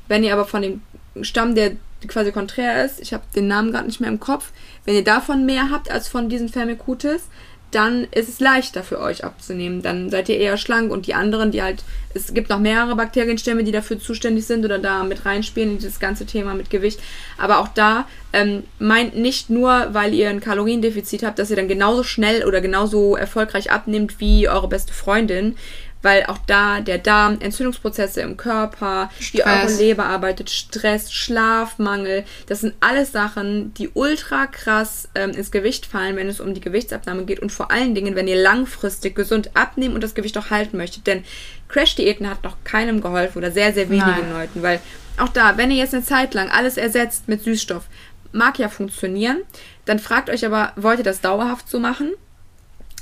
[0.09, 0.83] Wenn ihr aber von dem
[1.23, 1.77] Stamm, der
[2.09, 4.51] quasi konträr ist, ich habe den Namen gerade nicht mehr im Kopf,
[4.85, 7.29] wenn ihr davon mehr habt als von diesen Firmicutes,
[7.71, 9.83] dann ist es leichter für euch abzunehmen.
[9.83, 11.85] Dann seid ihr eher schlank und die anderen, die halt,
[12.15, 16.01] es gibt noch mehrere Bakterienstämme, die dafür zuständig sind oder da mit reinspielen in dieses
[16.01, 17.01] ganze Thema mit Gewicht.
[17.39, 21.69] Aber auch da ähm, meint nicht nur, weil ihr ein Kaloriendefizit habt, dass ihr dann
[21.69, 25.57] genauso schnell oder genauso erfolgreich abnimmt wie eure beste Freundin.
[26.03, 29.79] Weil auch da der Darm, Entzündungsprozesse im Körper, wie eure Stress.
[29.79, 36.17] Leber arbeitet, Stress, Schlafmangel, das sind alles Sachen, die ultra krass ähm, ins Gewicht fallen,
[36.17, 39.95] wenn es um die Gewichtsabnahme geht und vor allen Dingen, wenn ihr langfristig gesund abnehmen
[39.95, 41.07] und das Gewicht auch halten möchtet.
[41.07, 41.25] Denn
[41.69, 44.33] Crash-Diäten hat noch keinem geholfen oder sehr, sehr wenigen Nein.
[44.33, 44.81] Leuten, weil
[45.19, 47.85] auch da, wenn ihr jetzt eine Zeit lang alles ersetzt mit Süßstoff,
[48.33, 49.39] mag ja funktionieren,
[49.85, 52.13] dann fragt euch aber, wollt ihr das dauerhaft so machen?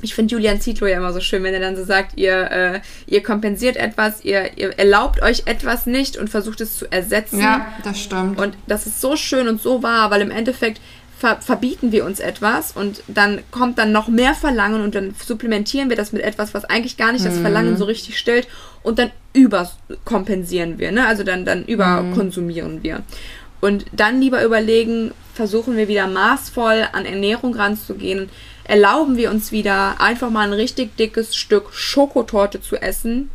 [0.02, 2.80] Ich finde Julian Zietlow ja immer so schön, wenn er dann so sagt, ihr, äh,
[3.06, 7.40] ihr kompensiert etwas, ihr, ihr erlaubt euch etwas nicht und versucht es zu ersetzen.
[7.40, 8.38] Ja, das stimmt.
[8.38, 10.80] Und das ist so schön und so wahr, weil im Endeffekt
[11.18, 15.88] ver verbieten wir uns etwas und dann kommt dann noch mehr Verlangen und dann supplementieren
[15.88, 18.46] wir das mit etwas, was eigentlich gar nicht das Verlangen so richtig stillt
[18.84, 21.06] und dann überkompensieren wir, ne?
[21.06, 23.02] Also dann, dann überkonsumieren wir.
[23.60, 28.28] Und dann lieber überlegen, versuchen wir wieder maßvoll an Ernährung ranzugehen,
[28.68, 33.30] erlauben wir uns wieder einfach mal ein richtig dickes Stück Schokotorte zu essen,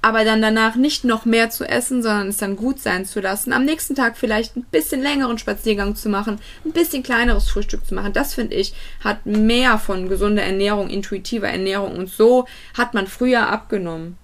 [0.00, 3.52] aber dann danach nicht noch mehr zu essen, sondern es dann gut sein zu lassen.
[3.52, 7.94] Am nächsten Tag vielleicht ein bisschen längeren Spaziergang zu machen, ein bisschen kleineres Frühstück zu
[7.94, 8.12] machen.
[8.12, 13.48] Das finde ich hat mehr von gesunder Ernährung, intuitiver Ernährung und so hat man früher
[13.48, 14.16] abgenommen.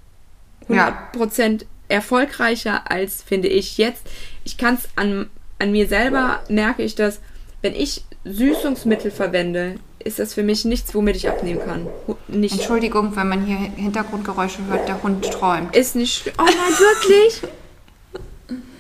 [0.69, 1.11] Ja.
[1.15, 4.07] 100% erfolgreicher als finde ich jetzt.
[4.45, 7.21] Ich kann es an, an mir selber merke ich das,
[7.63, 11.87] wenn ich Süßungsmittel verwende, ist das für mich nichts, womit ich abnehmen kann.
[12.29, 12.55] Nicht.
[12.55, 15.77] Entschuldigung, wenn man hier Hintergrundgeräusche hört, der Hund träumt.
[15.77, 16.33] Ist nicht.
[16.39, 17.43] Oh nein, wirklich?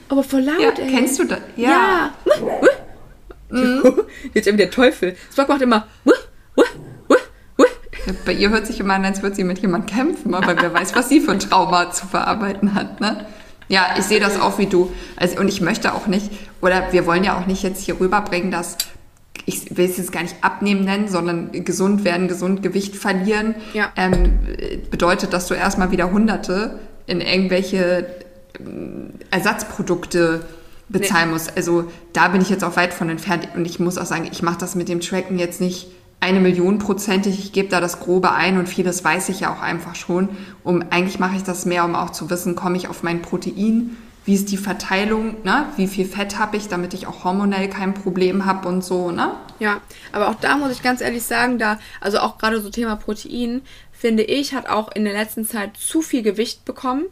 [0.08, 0.90] Aber voll laut, Ja, ey.
[0.90, 1.38] kennst du das?
[1.56, 2.12] Ja.
[4.34, 5.16] Jetzt irgendwie der Teufel.
[5.32, 5.86] Spock macht immer.
[8.24, 10.94] Bei ihr hört sich immer an, als würde sie mit jemandem kämpfen, aber wer weiß,
[10.96, 13.26] was sie für ein Trauma zu verarbeiten hat, ne?
[13.68, 14.90] Ja, ich sehe das auch wie du.
[15.16, 16.28] Also, und ich möchte auch nicht,
[16.60, 18.76] oder wir wollen ja auch nicht jetzt hier rüberbringen, dass
[19.50, 23.56] ich will es jetzt gar nicht abnehmen nennen, sondern gesund werden, gesund Gewicht verlieren.
[23.74, 23.92] Ja.
[23.96, 24.38] Ähm,
[24.90, 28.06] bedeutet, dass du erstmal wieder Hunderte in irgendwelche
[28.58, 30.42] ähm, Ersatzprodukte
[30.88, 31.56] bezahlen musst.
[31.56, 34.42] Also da bin ich jetzt auch weit von entfernt und ich muss auch sagen, ich
[34.42, 35.88] mache das mit dem Tracken jetzt nicht
[36.20, 37.38] eine Million prozentig.
[37.38, 40.28] Ich gebe da das Grobe ein und vieles weiß ich ja auch einfach schon.
[40.62, 43.96] Um, eigentlich mache ich das mehr, um auch zu wissen, komme ich auf mein Protein,
[44.30, 45.66] wie ist die Verteilung, ne?
[45.74, 49.10] wie viel Fett habe ich, damit ich auch hormonell kein Problem habe und so.
[49.10, 49.32] Ne?
[49.58, 49.80] Ja,
[50.12, 53.62] aber auch da muss ich ganz ehrlich sagen, da, also auch gerade so Thema Protein,
[53.90, 57.06] finde ich, hat auch in der letzten Zeit zu viel Gewicht bekommen.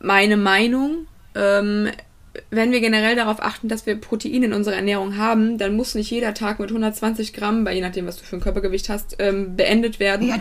[0.00, 1.06] Meine Meinung.
[1.34, 1.88] Ähm,
[2.50, 6.10] wenn wir generell darauf achten, dass wir Protein in unserer Ernährung haben, dann muss nicht
[6.10, 9.56] jeder Tag mit 120 Gramm, bei je nachdem, was du für ein Körpergewicht hast, ähm,
[9.56, 10.28] beendet werden.
[10.28, 10.36] Ja,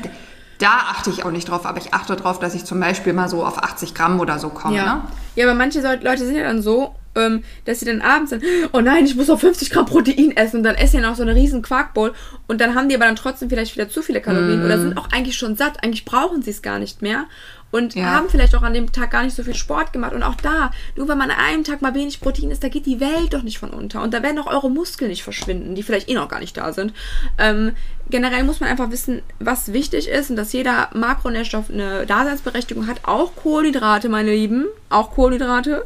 [0.60, 3.28] da achte ich auch nicht drauf, aber ich achte drauf, dass ich zum Beispiel mal
[3.30, 4.76] so auf 80 Gramm oder so komme.
[4.76, 4.96] Ja.
[4.96, 5.02] Ne?
[5.36, 8.42] ja, aber manche Leute sind ja dann so, ähm, dass sie dann abends dann,
[8.74, 11.24] oh nein, ich muss noch 50 Gramm Protein essen und dann essen die noch so
[11.24, 12.14] eine riesen Quarkbowl
[12.48, 15.10] und dann haben die aber dann trotzdem vielleicht wieder zu viele Kalorien oder sind auch
[15.12, 17.26] eigentlich schon satt, eigentlich brauchen sie es gar nicht mehr
[17.72, 18.06] und Ja.
[18.16, 20.72] haben vielleicht auch an dem Tag gar nicht so viel Sport gemacht und auch da,
[20.96, 23.44] nur weil man an einem Tag mal wenig Protein isst, da geht die Welt doch
[23.44, 26.28] nicht von unter und da werden auch eure Muskeln nicht verschwinden, die vielleicht eh noch
[26.30, 26.94] gar nicht da sind.
[27.38, 27.72] Ähm,
[28.10, 33.02] generell muss man einfach wissen, was wichtig ist und dass jeder Makronährstoff eine Daseinsberechtigung hat,
[33.04, 35.86] auch Kohlenhydrate, meine Lieben, auch Kohlenhydrate.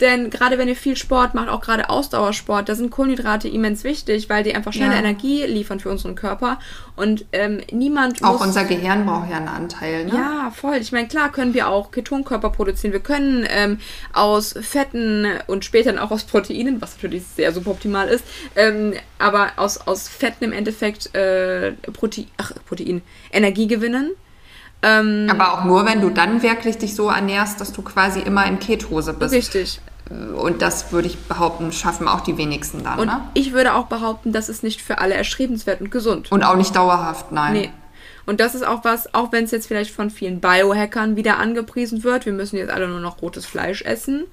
[0.00, 4.30] Denn gerade wenn ihr viel Sport macht, auch gerade Ausdauersport, da sind Kohlenhydrate immens wichtig,
[4.30, 4.98] weil die einfach schnelle Ja.
[4.98, 6.58] Energie liefern für unseren Körper.
[6.96, 8.42] Und ähm, niemand Auch muss...
[8.48, 10.12] unser Gehirn braucht ja einen Anteil, ne?
[10.14, 10.76] Ja, voll.
[10.76, 12.92] Ich meine, klar können wir auch Ketonkörper produzieren.
[12.92, 13.78] Wir können ähm,
[14.12, 18.24] aus Fetten und später dann auch aus Proteinen, was natürlich sehr suboptimal ist,
[18.56, 24.12] ähm, aber aus, aus Fetten im Endeffekt äh, Protein, ach, Protein, Energie gewinnen.
[24.82, 28.46] Ähm, Aber auch nur, wenn du dann wirklich dich so ernährst, dass du quasi immer
[28.46, 29.34] in Ketose bist.
[29.34, 29.80] richtig.
[30.10, 33.20] Und das würde ich behaupten, schaffen auch die wenigsten dann, Und ne?
[33.34, 36.32] ich würde auch behaupten, das ist nicht für alle erstrebenswert und gesund.
[36.32, 37.52] Und auch nicht dauerhaft, nein.
[37.52, 37.70] Nee.
[38.26, 42.02] Und das ist auch was, auch wenn es jetzt vielleicht von vielen Biohackern wieder angepriesen
[42.02, 44.24] wird, wir müssen jetzt alle nur noch rotes Fleisch essen.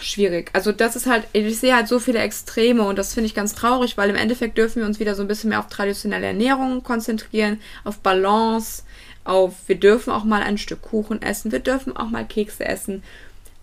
[0.00, 0.50] Schwierig.
[0.52, 3.54] Also das ist halt, ich sehe halt so viele Extreme und das finde ich ganz
[3.54, 6.84] traurig, weil im Endeffekt dürfen wir uns wieder so ein bisschen mehr auf traditionelle Ernährung
[6.84, 8.84] konzentrieren, auf Balance,
[9.24, 13.02] auf wir dürfen auch mal ein Stück Kuchen essen, wir dürfen auch mal Kekse essen.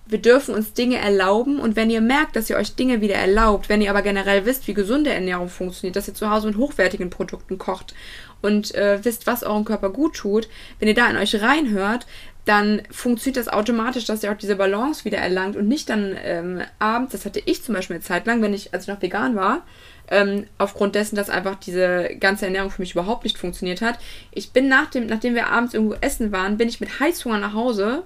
[0.07, 3.69] Wir dürfen uns Dinge erlauben und wenn ihr merkt, dass ihr euch Dinge wieder erlaubt,
[3.69, 7.09] wenn ihr aber generell wisst, wie gesunde Ernährung funktioniert, dass ihr zu Hause mit hochwertigen
[7.09, 7.95] Produkten kocht
[8.41, 10.47] und äh, wisst, was eurem Körper gut tut,
[10.79, 12.05] wenn ihr da in euch reinhört,
[12.45, 16.61] dann funktioniert das automatisch, dass ihr auch diese Balance wieder erlangt und nicht dann ähm,
[16.77, 19.35] abends, das hatte ich zum Beispiel eine Zeit lang, wenn ich, als ich noch vegan
[19.35, 19.63] war,
[20.11, 23.97] ähm, aufgrund dessen, dass einfach diese ganze Ernährung für mich überhaupt nicht funktioniert hat.
[24.31, 27.53] Ich bin nach dem, nachdem wir abends irgendwo essen waren, bin ich mit Heißhunger nach
[27.53, 28.03] Hause,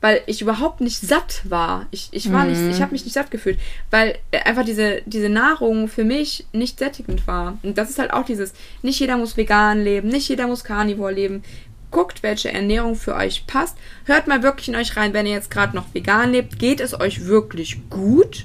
[0.00, 1.86] weil ich überhaupt nicht satt war.
[1.90, 3.58] Ich, ich war nicht, ich habe mich nicht satt gefühlt,
[3.90, 7.58] weil einfach diese, diese Nahrung für mich nicht sättigend war.
[7.62, 11.12] Und das ist halt auch dieses, nicht jeder muss vegan leben, nicht jeder muss Carnivore
[11.12, 11.42] leben.
[11.90, 13.76] Guckt, welche Ernährung für euch passt.
[14.04, 16.98] Hört mal wirklich in euch rein, wenn ihr jetzt gerade noch vegan lebt, geht es
[16.98, 18.44] euch wirklich gut?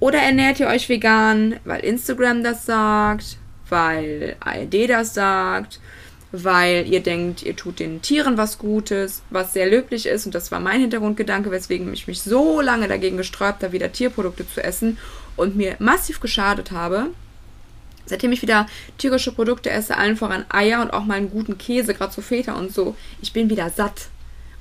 [0.00, 3.36] Oder ernährt ihr euch vegan, weil Instagram das sagt,
[3.68, 5.80] weil ARD das sagt,
[6.30, 10.26] weil ihr denkt, ihr tut den Tieren was Gutes, was sehr löblich ist.
[10.26, 14.46] Und das war mein Hintergrundgedanke, weswegen ich mich so lange dagegen gesträubt habe, wieder Tierprodukte
[14.48, 14.98] zu essen
[15.36, 17.06] und mir massiv geschadet habe.
[18.04, 21.94] Seitdem ich wieder tierische Produkte esse, allen voran Eier und auch mal einen guten Käse,
[21.94, 24.08] gerade so Feta und so, ich bin wieder satt.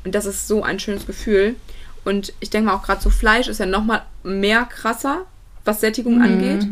[0.03, 1.56] Und das ist so ein schönes Gefühl.
[2.06, 5.25] Und ich denke mal auch gerade so Fleisch ist ja nochmal mehr krasser,
[5.65, 6.65] was Sättigung angeht.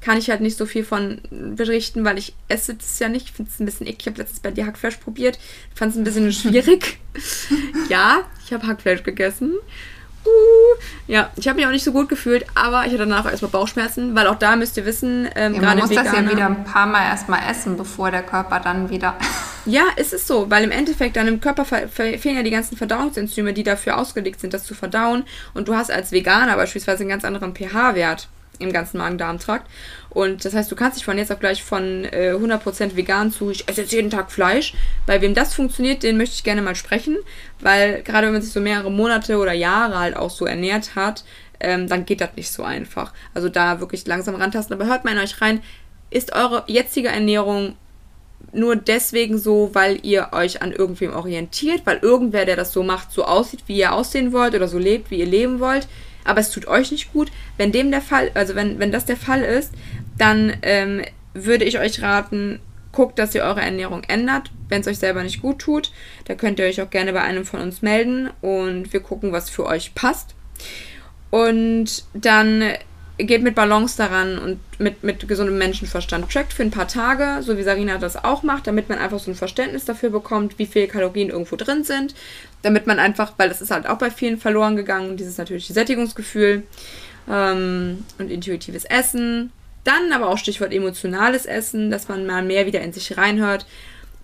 [0.00, 3.26] Kann ich halt nicht so viel von berichten, weil ich esse das ja nicht.
[3.26, 4.00] Ich finde es ein bisschen eklig.
[4.02, 5.38] Ich habe letztens bei dir Hackfleisch probiert.
[5.74, 6.98] Fand es ein bisschen schwierig.
[7.88, 9.54] ja, ich habe Hackfleisch gegessen.
[10.24, 10.30] Uh,
[11.06, 14.14] ja, ich habe mich auch nicht so gut gefühlt, aber ich hatte danach erstmal Bauchschmerzen,
[14.14, 16.46] weil auch da müsst ihr wissen, ähm, Ja, man gerade muss das ja Veganer- wieder
[16.46, 19.16] ein paar Mal erstmal essen, bevor der Körper dann wieder.
[19.66, 23.52] Ja, es ist so, weil im Endeffekt dann im Körper fehlen ja die ganzen Verdauungsenzyme,
[23.52, 25.24] die dafür ausgelegt sind, das zu verdauen.
[25.52, 29.66] Und du hast als Veganer beispielsweise einen ganz anderen pH-Wert im ganzen Magen-Darm-Trakt.
[30.10, 33.50] Und das heißt, du kannst dich von jetzt auf gleich von äh, 100% vegan zu,
[33.50, 34.74] ich esse jetzt jeden Tag Fleisch.
[35.06, 37.16] Bei wem das funktioniert, den möchte ich gerne mal sprechen,
[37.60, 41.24] weil gerade wenn man sich so mehrere Monate oder Jahre halt auch so ernährt hat,
[41.60, 43.12] ähm, dann geht das nicht so einfach.
[43.34, 44.74] Also da wirklich langsam rantasten.
[44.74, 45.60] Aber hört mal in euch rein,
[46.10, 47.74] ist eure jetzige Ernährung
[48.52, 53.12] nur deswegen so, weil ihr euch an irgendwem orientiert, weil irgendwer, der das so macht,
[53.12, 55.86] so aussieht, wie ihr aussehen wollt oder so lebt, wie ihr leben wollt,
[56.24, 57.30] aber es tut euch nicht gut.
[57.56, 59.72] Wenn dem der Fall, also wenn, wenn das der Fall ist,
[60.16, 61.02] dann ähm,
[61.34, 62.60] würde ich euch raten,
[62.92, 65.92] guckt, dass ihr eure Ernährung ändert, wenn es euch selber nicht gut tut.
[66.24, 69.50] Da könnt ihr euch auch gerne bei einem von uns melden und wir gucken, was
[69.50, 70.34] für euch passt.
[71.30, 72.72] Und dann
[73.18, 76.30] geht mit Balance daran und mit, mit gesundem Menschenverstand.
[76.32, 79.30] Trackt für ein paar Tage, so wie Sarina das auch macht, damit man einfach so
[79.30, 82.14] ein Verständnis dafür bekommt, wie viele Kalorien irgendwo drin sind.
[82.62, 86.62] Damit man einfach, weil das ist halt auch bei vielen verloren gegangen, dieses natürliche Sättigungsgefühl
[87.28, 89.50] ähm, und intuitives Essen.
[89.82, 93.66] Dann aber auch Stichwort emotionales Essen, dass man mal mehr wieder in sich reinhört.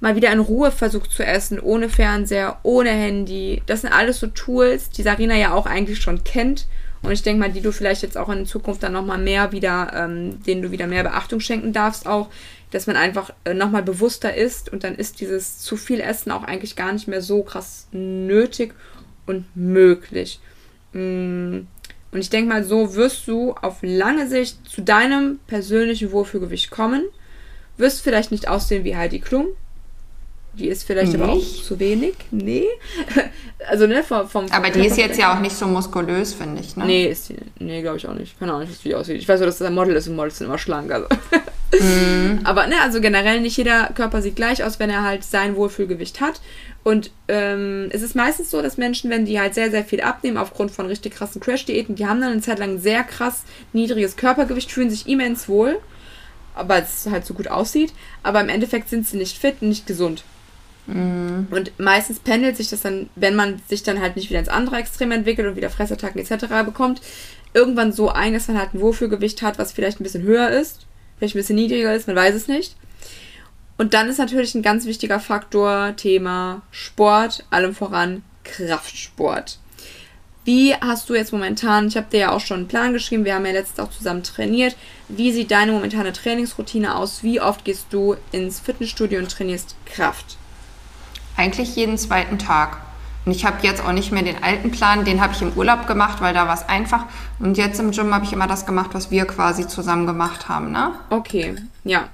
[0.00, 3.62] Mal wieder in Ruhe versucht zu essen, ohne Fernseher, ohne Handy.
[3.66, 6.66] Das sind alles so Tools, die Sarina ja auch eigentlich schon kennt.
[7.04, 9.92] Und ich denke mal, die du vielleicht jetzt auch in Zukunft dann nochmal mehr wieder,
[9.94, 12.30] ähm, denen du wieder mehr Beachtung schenken darfst, auch,
[12.70, 16.44] dass man einfach äh, nochmal bewusster ist und dann ist dieses zu viel Essen auch
[16.44, 18.74] eigentlich gar nicht mehr so krass nötig
[19.26, 20.40] und möglich.
[20.92, 21.66] Mm,
[22.12, 27.04] Und ich denke mal, so wirst du auf lange Sicht zu deinem persönlichen Wohlfühlgewicht kommen.
[27.76, 29.48] Wirst vielleicht nicht aussehen wie Heidi Klum.
[30.58, 31.64] Die ist vielleicht aber auch Nicht?
[31.64, 32.14] zu wenig.
[32.30, 32.66] Nee.
[33.66, 36.76] Also, ne, vom, vom Aber die ist jetzt ja auch nicht so muskulös, finde ich,
[36.76, 36.84] ne?
[36.84, 37.36] Nee, ist die.
[37.58, 38.38] Nee, glaube ich auch nicht.
[38.38, 39.16] Keine Ahnung, wie die aussieht.
[39.16, 40.92] Ich weiß nur, dass das ein Model ist und Models sind immer schlank.
[40.92, 41.06] Also.
[42.44, 46.20] Aber ne, also generell nicht jeder Körper sieht gleich aus, wenn er halt sein Wohlfühlgewicht
[46.20, 46.40] hat.
[46.82, 50.36] Und ähm, es ist meistens so, dass Menschen, wenn die halt sehr, sehr viel abnehmen,
[50.36, 54.70] aufgrund von richtig krassen Crash-Diäten, die haben dann eine Zeit lang sehr krass niedriges Körpergewicht,
[54.70, 55.78] fühlen sich immens wohl,
[56.54, 57.92] aber es halt so gut aussieht.
[58.22, 60.24] Aber im Endeffekt sind sie nicht fit und nicht gesund.
[60.86, 61.48] Mhm.
[61.50, 64.76] Und meistens pendelt sich das dann, wenn man sich dann halt nicht wieder ins andere
[64.76, 66.46] Extrem entwickelt und wieder Fressattacken etc.
[66.64, 67.00] bekommt,
[67.52, 70.86] irgendwann so ein, dass man halt ein Wohlfühlgewicht hat, was vielleicht ein bisschen höher ist,
[71.18, 72.76] vielleicht ein bisschen niedriger ist, man weiß es nicht.
[73.76, 79.58] Und dann ist natürlich ein ganz wichtiger Faktor Thema Sport, allem voran Kraftsport.
[80.44, 83.34] Wie hast du jetzt momentan, ich habe dir ja auch schon einen Plan geschrieben, wir
[83.34, 84.76] haben ja letztens auch zusammen trainiert.
[85.08, 87.22] Wie sieht deine momentane Trainingsroutine aus?
[87.22, 90.36] Wie oft gehst du ins Fitnessstudio und trainierst Kraft?
[91.36, 92.78] Eigentlich jeden zweiten Tag.
[93.24, 95.86] Und ich habe jetzt auch nicht mehr den alten Plan, den habe ich im Urlaub
[95.86, 97.06] gemacht, weil da war es einfach.
[97.38, 100.70] Und jetzt im Gym habe ich immer das gemacht, was wir quasi zusammen gemacht haben,
[100.72, 100.92] ne?
[101.10, 102.04] Okay, ja.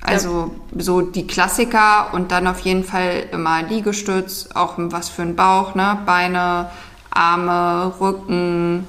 [0.00, 5.36] Also so die Klassiker und dann auf jeden Fall immer Liegestütz, auch was für den
[5.36, 5.98] Bauch, ne?
[6.06, 6.70] Beine,
[7.10, 8.86] Arme, Rücken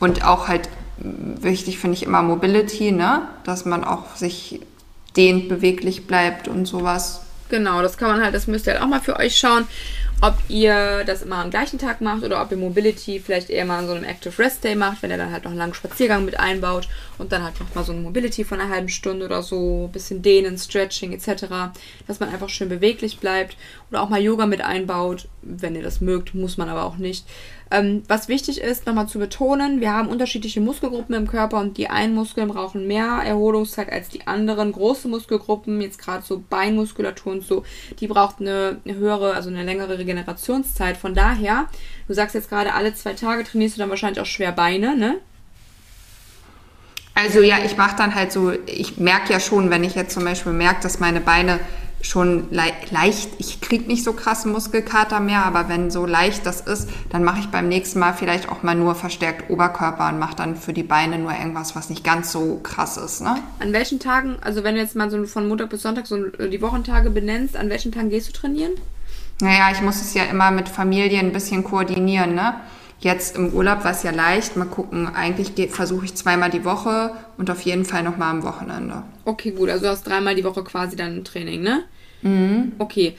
[0.00, 3.22] und auch halt wichtig finde ich immer Mobility, ne?
[3.42, 4.60] Dass man auch sich
[5.16, 7.23] dehnt, beweglich bleibt und sowas.
[7.50, 9.66] Genau, das kann man halt, das müsst ihr halt auch mal für euch schauen,
[10.22, 13.80] ob ihr das immer am gleichen Tag macht oder ob ihr Mobility vielleicht eher mal
[13.80, 16.24] an so einem Active Rest Day macht, wenn ihr dann halt noch einen langen Spaziergang
[16.24, 19.42] mit einbaut und dann halt noch mal so ein Mobility von einer halben Stunde oder
[19.42, 21.44] so, bisschen dehnen, Stretching etc.,
[22.06, 23.58] dass man einfach schön beweglich bleibt
[23.90, 27.26] oder auch mal Yoga mit einbaut, wenn ihr das mögt, muss man aber auch nicht.
[27.74, 31.90] Ähm, was wichtig ist, nochmal zu betonen, wir haben unterschiedliche Muskelgruppen im Körper und die
[31.90, 34.70] einen Muskeln brauchen mehr Erholungszeit als die anderen.
[34.70, 37.64] Große Muskelgruppen, jetzt gerade so Beinmuskulatur und so,
[37.98, 40.96] die braucht eine, höhere, also eine längere Regenerationszeit.
[40.96, 41.66] Von daher,
[42.06, 45.16] du sagst jetzt gerade, alle zwei Tage trainierst du dann wahrscheinlich auch schwer Beine, ne?
[47.16, 50.24] Also ja, ich mache dann halt so, ich merke ja schon, wenn ich jetzt zum
[50.24, 51.58] Beispiel merke, dass meine Beine
[52.04, 56.60] schon le leicht, ich kriege nicht so krassen Muskelkater mehr, aber wenn so leicht das
[56.60, 60.36] ist, dann mache ich beim nächsten Mal vielleicht auch mal nur verstärkt Oberkörper und mache
[60.36, 63.22] dann für die Beine nur irgendwas, was nicht ganz so krass ist.
[63.22, 63.36] Ne?
[63.58, 66.60] An welchen Tagen, also wenn du jetzt mal so von Montag bis Sonntag so die
[66.60, 68.72] Wochentage benennst, an welchen Tagen gehst du trainieren?
[69.40, 72.54] Naja, ich muss es ja immer mit Familie ein bisschen koordinieren, ne?
[73.04, 74.56] Jetzt im Urlaub war es ja leicht.
[74.56, 79.02] Mal gucken, eigentlich versuche ich zweimal die Woche und auf jeden Fall nochmal am Wochenende.
[79.26, 79.68] Okay, gut.
[79.68, 81.84] Also du hast dreimal die Woche quasi dann ein Training, ne?
[82.22, 82.72] Mhm.
[82.78, 83.14] Okay.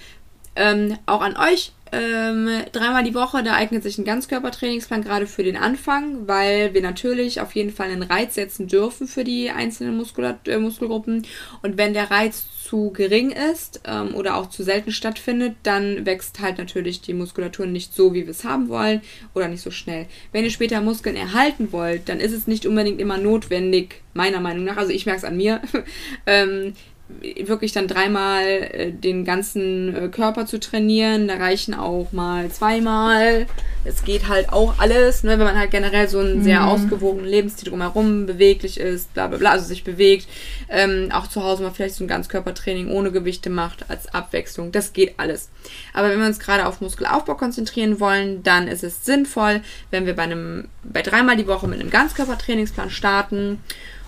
[0.56, 1.72] Ähm, auch an euch.
[1.92, 6.82] Ähm, dreimal die Woche, da eignet sich ein Ganzkörpertrainingsplan gerade für den Anfang, weil wir
[6.82, 11.26] natürlich auf jeden Fall einen Reiz setzen dürfen für die einzelnen Muskulat äh, Muskelgruppen.
[11.62, 16.40] Und wenn der Reiz zu gering ist ähm, oder auch zu selten stattfindet, dann wächst
[16.40, 19.02] halt natürlich die Muskulatur nicht so, wie wir es haben wollen
[19.36, 20.08] oder nicht so schnell.
[20.32, 24.64] Wenn ihr später Muskeln erhalten wollt, dann ist es nicht unbedingt immer notwendig, meiner Meinung
[24.66, 25.62] nach, also ich merke es an mir,
[26.26, 26.74] ähm,
[27.22, 31.28] wirklich dann dreimal äh, den ganzen äh, Körper zu trainieren.
[31.28, 33.46] Da reichen auch mal zweimal.
[33.84, 36.44] Es geht halt auch alles, ne, wenn man halt generell so einen mhm.
[36.44, 40.28] sehr ausgewogenen Lebensstil drumherum beweglich ist, bla bla bla, also sich bewegt.
[40.68, 44.72] Ähm, auch zu Hause mal vielleicht so ein Ganzkörpertraining ohne Gewichte macht als Abwechslung.
[44.72, 45.50] Das geht alles.
[45.94, 50.16] Aber wenn wir uns gerade auf Muskelaufbau konzentrieren wollen, dann ist es sinnvoll, wenn wir
[50.16, 53.60] bei einem, bei dreimal die Woche mit einem Ganzkörpertrainingsplan starten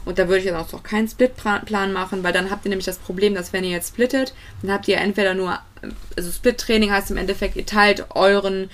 [0.07, 2.97] und da würde ich jetzt auch keinen Split-Plan machen, weil dann habt ihr nämlich das
[2.97, 5.59] Problem, dass wenn ihr jetzt splittet, dann habt ihr entweder nur,
[6.15, 8.69] also Split-Training heißt im Endeffekt, ihr teilt euren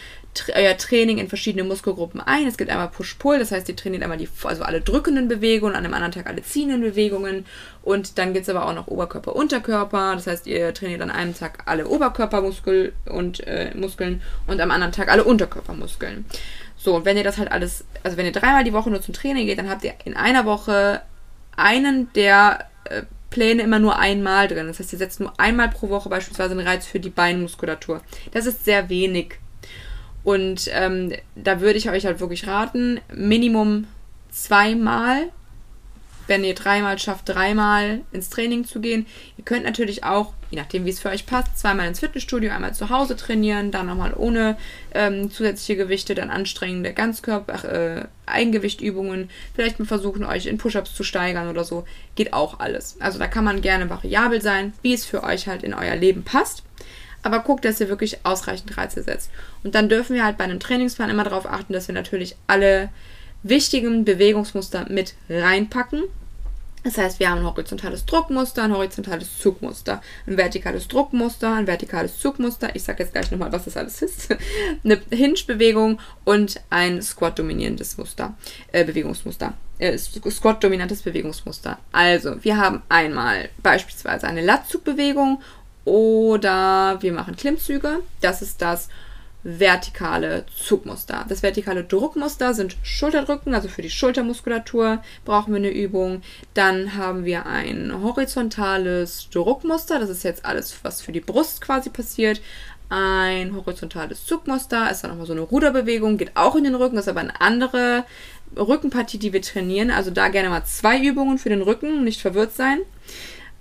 [0.55, 2.47] euer Training in verschiedene Muskelgruppen ein.
[2.47, 5.85] Es gibt einmal Push-Pull, das heißt, ihr trainiert einmal die, also alle drückenden Bewegungen, an
[5.85, 7.45] einem anderen Tag alle ziehenden Bewegungen.
[7.83, 10.15] Und dann gibt es aber auch noch Oberkörper, Unterkörper.
[10.15, 14.93] Das heißt, ihr trainiert an einem Tag alle Oberkörpermuskeln und äh, Muskeln und am anderen
[14.93, 16.25] Tag alle Unterkörpermuskeln.
[16.77, 19.13] So, und wenn ihr das halt alles, also wenn ihr dreimal die Woche nur zum
[19.13, 21.01] Training geht, dann habt ihr in einer Woche
[21.55, 24.67] einen der äh, Pläne immer nur einmal drin.
[24.67, 28.01] Das heißt, ihr setzt nur einmal pro Woche beispielsweise einen Reiz für die Beinmuskulatur.
[28.31, 29.39] Das ist sehr wenig.
[30.23, 33.87] Und ähm, da würde ich euch halt wirklich raten, Minimum
[34.31, 35.31] zweimal
[36.27, 39.05] wenn ihr dreimal schafft, dreimal ins Training zu gehen.
[39.37, 42.73] Ihr könnt natürlich auch, je nachdem wie es für euch passt, zweimal ins Fitnessstudio, einmal
[42.73, 44.57] zu Hause trainieren, dann nochmal ohne
[44.93, 51.03] ähm, zusätzliche Gewichte, dann anstrengende Ganzkörper, äh, Eigengewichtübungen, vielleicht mal versuchen, euch in Push-Ups zu
[51.03, 51.85] steigern oder so.
[52.15, 52.97] Geht auch alles.
[52.99, 56.23] Also da kann man gerne variabel sein, wie es für euch halt in euer Leben
[56.23, 56.63] passt.
[57.25, 59.31] Aber guckt, dass ihr wirklich ausreichend Reize setzt.
[59.63, 62.89] Und dann dürfen wir halt bei einem Trainingsplan immer darauf achten, dass wir natürlich alle
[63.43, 66.03] wichtigen Bewegungsmuster mit reinpacken.
[66.83, 72.19] Das heißt, wir haben ein horizontales Druckmuster, ein horizontales Zugmuster, ein vertikales Druckmuster, ein vertikales
[72.19, 72.75] Zugmuster.
[72.75, 74.35] Ich sage jetzt gleich nochmal, was das alles ist.
[74.83, 78.33] eine Hinge-Bewegung und ein Squat-dominierendes Muster,
[78.73, 79.53] äh, Bewegungsmuster.
[79.79, 81.79] Äh, Squat-dominantes Bewegungsmuster.
[81.93, 85.41] Also, wir haben einmal beispielsweise eine Latzugbewegung
[85.85, 87.99] oder wir machen Klimmzüge.
[88.19, 88.89] Das ist das
[89.43, 91.25] vertikale Zugmuster.
[91.27, 96.21] Das vertikale Druckmuster sind Schulterdrücken, also für die Schultermuskulatur brauchen wir eine Übung.
[96.53, 101.89] Dann haben wir ein horizontales Druckmuster, das ist jetzt alles, was für die Brust quasi
[101.89, 102.41] passiert.
[102.89, 107.09] Ein horizontales Zugmuster ist dann nochmal so eine Ruderbewegung, geht auch in den Rücken, ist
[107.09, 108.05] aber eine andere
[108.55, 109.91] Rückenpartie, die wir trainieren.
[109.91, 112.79] Also da gerne mal zwei Übungen für den Rücken, nicht verwirrt sein.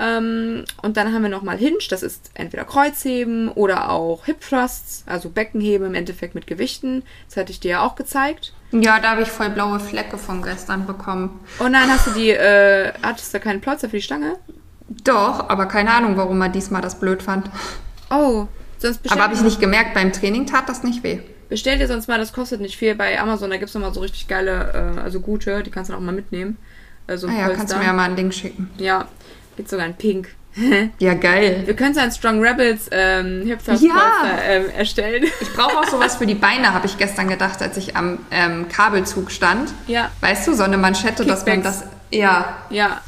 [0.02, 5.04] Ähm, und dann haben wir nochmal Hinge, das ist entweder Kreuzheben oder auch Hip Thrusts,
[5.06, 7.04] also Beckenheben im Endeffekt mit Gewichten.
[7.28, 8.52] Das hatte ich dir ja auch gezeigt.
[8.72, 11.38] Ja, da habe ich voll blaue Flecke von gestern bekommen.
[11.60, 14.38] Oh nein, hast du die, äh, hattest du keinen Plotzer für die Stange?
[15.04, 17.48] Doch, aber keine Ahnung, warum er diesmal das blöd fand.
[18.10, 21.20] Oh, sonst Aber habe ich nicht gemerkt, beim Training tat das nicht weh.
[21.48, 24.00] Bestell dir sonst mal, das kostet nicht viel bei Amazon, da gibt es nochmal so
[24.00, 26.56] richtig geile, äh, also gute, die kannst du auch mal mitnehmen.
[27.06, 28.70] Also ah ja, kannst du mir ja mal ein Ding schicken.
[28.78, 29.06] Ja,
[29.56, 30.28] Gibt sogar ein Pink.
[30.98, 31.62] ja, geil.
[31.64, 34.38] Wir können so ein Strong Rebels ähm, Thrust ja.
[34.46, 35.24] ähm, erstellen.
[35.40, 38.68] Ich brauche auch sowas für die Beine, habe ich gestern gedacht, als ich am ähm,
[38.68, 39.72] Kabelzug stand.
[39.86, 40.10] Ja.
[40.20, 41.44] Weißt du, so eine Manschette, Kickbacks.
[41.44, 41.84] dass man das.
[42.10, 42.58] Ja.
[42.68, 43.00] Ja.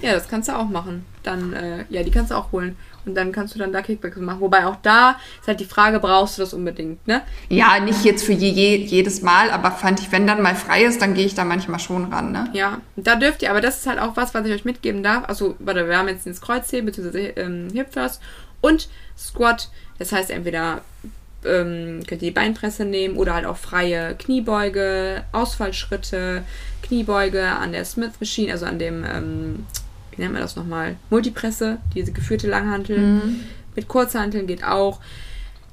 [0.00, 1.06] Ja, das kannst du auch machen.
[1.22, 2.76] Dann, äh, ja, die kannst du auch holen.
[3.06, 4.40] Und dann kannst du dann da Kickbacks machen.
[4.40, 7.22] Wobei auch da ist halt die Frage, brauchst du das unbedingt, ne?
[7.48, 10.84] Ja, nicht jetzt für je, je, jedes Mal, aber fand ich, wenn dann mal frei
[10.84, 12.48] ist, dann gehe ich da manchmal schon ran, ne?
[12.52, 15.28] Ja, da dürft ihr, aber das ist halt auch was, was ich euch mitgeben darf.
[15.28, 17.32] Also, warte, wir haben jetzt ins Kreuzheben, bzw.
[17.36, 18.20] Ähm, Hip Thrust
[18.60, 19.68] und Squat.
[19.98, 20.80] Das heißt, entweder
[21.44, 26.42] ähm, könnt ihr die Beinpresse nehmen oder halt auch freie Kniebeuge, Ausfallschritte,
[26.82, 29.66] Kniebeuge an der Smith Machine, also an dem ähm,
[30.16, 30.96] wie nennt man das nochmal?
[31.10, 32.98] Multipresse, diese geführte Langhantel.
[32.98, 33.40] Mhm.
[33.76, 35.00] Mit Kurzhanteln geht auch.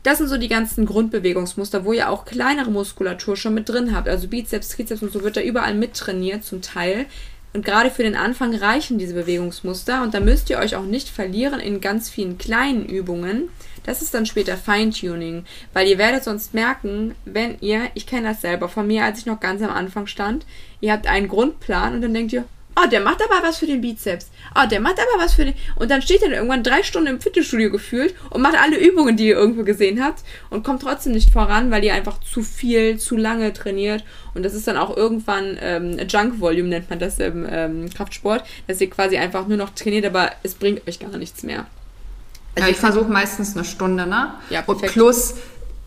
[0.03, 4.09] Das sind so die ganzen Grundbewegungsmuster, wo ihr auch kleinere Muskulatur schon mit drin habt.
[4.09, 7.05] Also Bizeps, Trizeps und so wird da überall mit trainiert zum Teil.
[7.53, 11.09] Und gerade für den Anfang reichen diese Bewegungsmuster und da müsst ihr euch auch nicht
[11.09, 13.49] verlieren in ganz vielen kleinen Übungen.
[13.83, 18.41] Das ist dann später Feintuning, weil ihr werdet sonst merken, wenn ihr, ich kenne das
[18.41, 20.45] selber von mir, als ich noch ganz am Anfang stand,
[20.79, 22.45] ihr habt einen Grundplan und dann denkt ihr,
[22.77, 24.27] Oh, der macht aber was für den Bizeps.
[24.55, 25.55] Oh, der macht aber was für den.
[25.75, 29.27] Und dann steht er irgendwann drei Stunden im Fitnessstudio gefühlt und macht alle Übungen, die
[29.27, 33.17] ihr irgendwo gesehen habt und kommt trotzdem nicht voran, weil ihr einfach zu viel, zu
[33.17, 34.05] lange trainiert.
[34.33, 38.45] Und das ist dann auch irgendwann ähm, Junk Volume, nennt man das im ähm, Kraftsport,
[38.67, 41.65] dass ihr quasi einfach nur noch trainiert, aber es bringt euch gar nichts mehr.
[42.55, 44.33] Also ja, ich versuche meistens eine Stunde, ne?
[44.49, 44.83] Ja, perfekt.
[44.83, 45.35] Und plus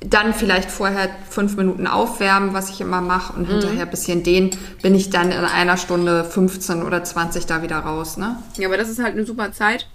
[0.05, 3.53] dann vielleicht vorher fünf Minuten aufwärmen, was ich immer mache, und mhm.
[3.53, 4.51] hinterher ein bisschen dehnen,
[4.83, 8.17] bin ich dann in einer Stunde 15 oder 20 da wieder raus.
[8.17, 8.37] Ne?
[8.59, 9.88] Ja, aber das ist halt eine super Zeit,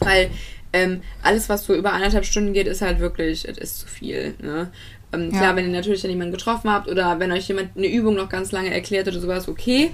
[0.00, 0.30] weil
[0.72, 4.34] ähm, alles, was so über anderthalb Stunden geht, ist halt wirklich, es ist zu viel.
[4.40, 4.70] Ne?
[5.12, 5.38] Ähm, ja.
[5.38, 8.28] Klar, wenn ihr natürlich dann jemanden getroffen habt oder wenn euch jemand eine Übung noch
[8.28, 9.90] ganz lange erklärt oder sowas, okay.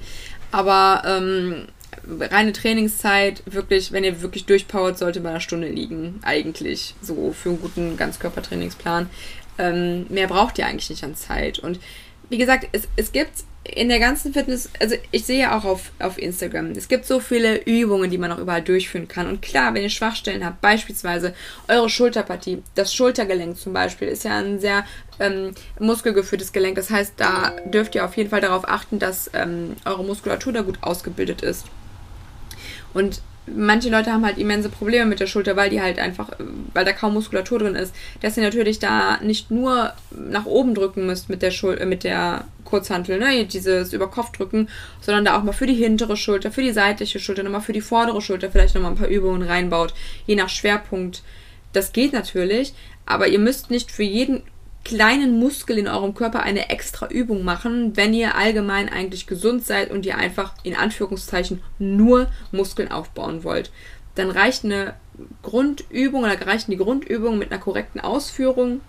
[0.52, 1.66] Aber ähm,
[2.06, 6.94] reine Trainingszeit, wirklich, wenn ihr wirklich durchpowert, sollte bei einer Stunde liegen, eigentlich.
[7.02, 9.10] So für einen guten Ganzkörpertrainingsplan.
[9.58, 11.58] Ähm, mehr braucht ihr eigentlich nicht an Zeit.
[11.58, 11.80] Und
[12.28, 13.32] wie gesagt, es, es gibt
[13.64, 17.62] in der ganzen Fitness, also ich sehe auch auf, auf Instagram, es gibt so viele
[17.64, 19.26] Übungen, die man auch überall durchführen kann.
[19.26, 21.34] Und klar, wenn ihr Schwachstellen habt, beispielsweise
[21.68, 24.86] eure Schulterpartie, das Schultergelenk zum Beispiel, ist ja ein sehr
[25.18, 26.76] ähm, muskelgeführtes Gelenk.
[26.76, 30.62] Das heißt, da dürft ihr auf jeden Fall darauf achten, dass ähm, eure Muskulatur da
[30.62, 31.66] gut ausgebildet ist.
[32.94, 36.30] Und manche Leute haben halt immense Probleme mit der Schulter, weil die halt einfach,
[36.74, 41.06] weil da kaum Muskulatur drin ist, dass ihr natürlich da nicht nur nach oben drücken
[41.06, 44.68] müsst mit der Schul mit der Kurzhantel, ne, dieses über Kopf drücken,
[45.00, 47.80] sondern da auch mal für die hintere Schulter, für die seitliche Schulter, nochmal für die
[47.80, 49.94] vordere Schulter vielleicht nochmal ein paar Übungen reinbaut,
[50.26, 51.22] je nach Schwerpunkt.
[51.72, 52.74] Das geht natürlich,
[53.06, 54.42] aber ihr müsst nicht für jeden
[54.84, 59.90] kleinen Muskel in eurem Körper eine extra Übung machen, wenn ihr allgemein eigentlich gesund seid
[59.90, 63.70] und ihr einfach in Anführungszeichen nur Muskeln aufbauen wollt.
[64.14, 64.94] Dann reicht eine
[65.42, 68.80] Grundübung oder reichen die Grundübungen mit einer korrekten Ausführung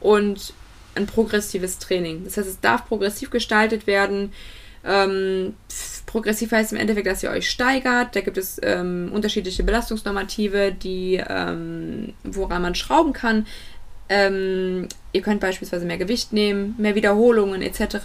[0.00, 0.52] und
[0.94, 2.24] ein progressives Training.
[2.24, 4.32] Das heißt, es darf progressiv gestaltet werden.
[4.84, 5.54] Ähm,
[6.06, 8.14] progressiv heißt im Endeffekt, dass ihr euch steigert.
[8.16, 13.46] Da gibt es ähm, unterschiedliche Belastungsnormative, die, ähm, woran man schrauben kann.
[14.10, 17.98] Ähm, ihr könnt beispielsweise mehr Gewicht nehmen, mehr Wiederholungen etc.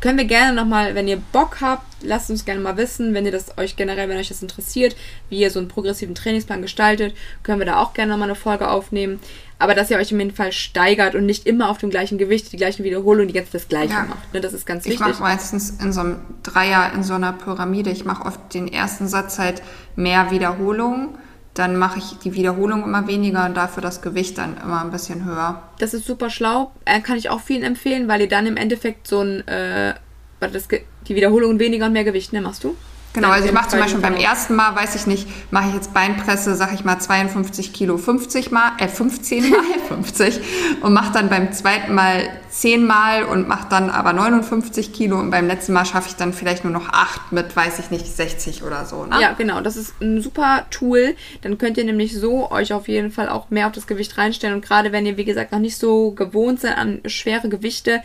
[0.00, 3.32] Können wir gerne nochmal, wenn ihr Bock habt, lasst uns gerne mal wissen, wenn ihr
[3.32, 4.96] das euch generell, wenn euch das interessiert,
[5.30, 8.68] wie ihr so einen progressiven Trainingsplan gestaltet, können wir da auch gerne nochmal eine Folge
[8.68, 9.18] aufnehmen.
[9.58, 12.58] Aber dass ihr euch im Fall steigert und nicht immer auf dem gleichen Gewicht, die
[12.58, 14.04] gleichen Wiederholungen, die jetzt das gleiche ja.
[14.04, 14.34] macht.
[14.34, 15.00] Ne, das ist ganz wichtig.
[15.00, 18.68] Ich mache meistens in so einem Dreier, in so einer Pyramide, ich mache oft den
[18.68, 19.62] ersten Satz halt
[19.94, 21.16] mehr Wiederholungen
[21.58, 25.24] dann mache ich die Wiederholung immer weniger und dafür das Gewicht dann immer ein bisschen
[25.24, 25.62] höher.
[25.78, 26.72] Das ist super schlau.
[26.84, 29.94] Äh, kann ich auch vielen empfehlen, weil ihr dann im Endeffekt so ein, äh,
[30.40, 32.76] das, die Wiederholungen weniger und mehr Gewicht, ne, machst du?
[33.16, 35.94] Genau, also ich mache zum Beispiel beim ersten Mal, weiß ich nicht, mache ich jetzt
[35.94, 40.38] Beinpresse, sag ich mal 52 Kilo 50 mal, äh 15 mal 50
[40.82, 45.30] und mache dann beim zweiten Mal 10 mal und mache dann aber 59 Kilo und
[45.30, 48.62] beim letzten Mal schaffe ich dann vielleicht nur noch 8 mit, weiß ich nicht, 60
[48.62, 49.06] oder so.
[49.06, 49.18] Ne?
[49.18, 51.16] Ja, genau, das ist ein super Tool.
[51.40, 54.56] Dann könnt ihr nämlich so euch auf jeden Fall auch mehr auf das Gewicht reinstellen
[54.56, 58.02] und gerade wenn ihr, wie gesagt, noch nicht so gewohnt seid an schwere Gewichte,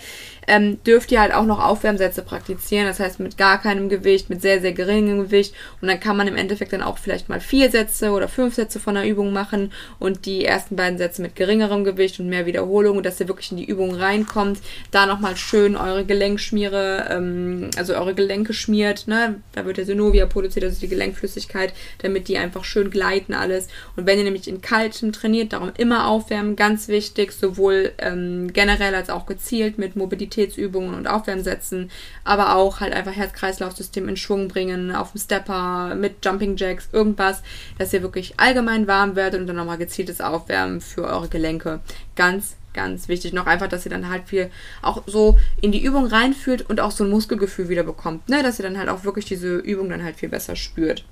[0.48, 2.88] ähm, dürft ihr halt auch noch Aufwärmsätze praktizieren.
[2.88, 5.54] Das heißt mit gar keinem Gewicht, mit sehr, sehr geringem Gewicht.
[5.82, 8.80] Und dann kann man im Endeffekt dann auch vielleicht mal vier Sätze oder fünf Sätze
[8.80, 13.04] von der Übung machen und die ersten beiden Sätze mit geringerem Gewicht und mehr Wiederholung,
[13.04, 14.60] dass ihr wirklich in die Übung reinkommt.
[14.90, 19.08] Da nochmal schön eure Gelenkschmiere, ähm, also eure Gelenke schmiert.
[19.08, 19.42] Ne?
[19.54, 23.68] Da wird der Synovia produziert, also die Gelenkflüssigkeit, damit die einfach schön gleiten alles.
[23.96, 28.96] Und wenn ihr nämlich in kaltem trainiert, darum immer aufwärmen, ganz wichtig, sowohl ähm, generell
[28.96, 31.92] als auch gezielt mit Mobilität Mobilitätsübungen und Aufwärmsätzen,
[32.24, 37.44] aber auch halt einfach Herz-Kreislauf-System in Schwung bringen, auf dem Stepper, mit Jumping Jacks, irgendwas,
[37.78, 41.82] dass ihr wirklich allgemein warm werdet und dann nochmal gezieltes Aufwärmen für eure Gelenke.
[42.16, 43.34] Ganz, ganz wichtig.
[43.34, 44.50] Noch einfach, dass ihr dann halt viel
[44.82, 48.44] auch so in die Übung reinfühlt und auch so ein Muskelgefühl wieder bekommt, ne?
[48.44, 51.04] Dass ihr dann halt auch wirklich diese Übung dann halt viel besser spürt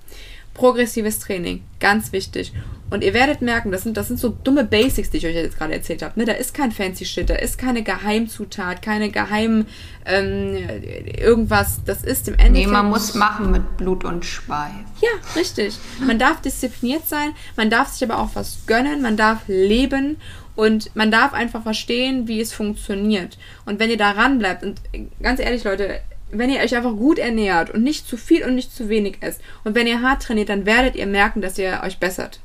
[0.53, 2.53] progressives Training, ganz wichtig.
[2.91, 5.57] Und ihr werdet merken, das sind, das sind so dumme Basics, die ich euch jetzt
[5.57, 6.17] gerade erzählt habe.
[6.19, 6.25] Ne?
[6.25, 9.67] Da ist kein fancy Shit, da ist keine Geheimzutat, keine Geheim
[10.05, 10.57] ähm,
[11.05, 11.81] irgendwas.
[11.85, 12.67] Das ist im Endeffekt.
[12.67, 14.71] Nee, man muss machen mit Blut und Schweiß.
[15.01, 15.77] Ja, richtig.
[16.05, 20.17] Man darf diszipliniert sein, man darf sich aber auch was gönnen, man darf leben
[20.55, 23.37] und man darf einfach verstehen, wie es funktioniert.
[23.65, 24.81] Und wenn ihr da ranbleibt, und
[25.21, 28.73] ganz ehrlich, Leute, wenn ihr euch einfach gut ernährt und nicht zu viel und nicht
[28.75, 31.99] zu wenig esst und wenn ihr hart trainiert, dann werdet ihr merken, dass ihr euch
[31.99, 32.39] bessert.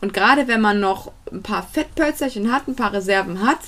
[0.00, 3.60] Und gerade wenn man noch ein paar Fettpölzerchen hat, ein paar Reserven hat,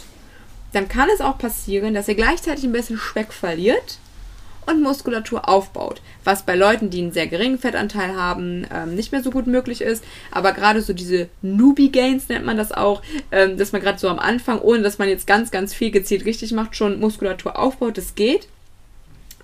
[0.72, 3.98] dann kann es auch passieren, dass ihr gleichzeitig ein bisschen Speck verliert
[4.66, 6.00] und Muskulatur aufbaut.
[6.24, 9.80] Was bei Leuten, die einen sehr geringen Fettanteil haben, ähm, nicht mehr so gut möglich
[9.80, 10.02] ist.
[10.30, 14.08] Aber gerade so diese Newbie Gains nennt man das auch, ähm, dass man gerade so
[14.08, 17.98] am Anfang, ohne dass man jetzt ganz, ganz viel gezielt richtig macht, schon Muskulatur aufbaut.
[17.98, 18.48] Das geht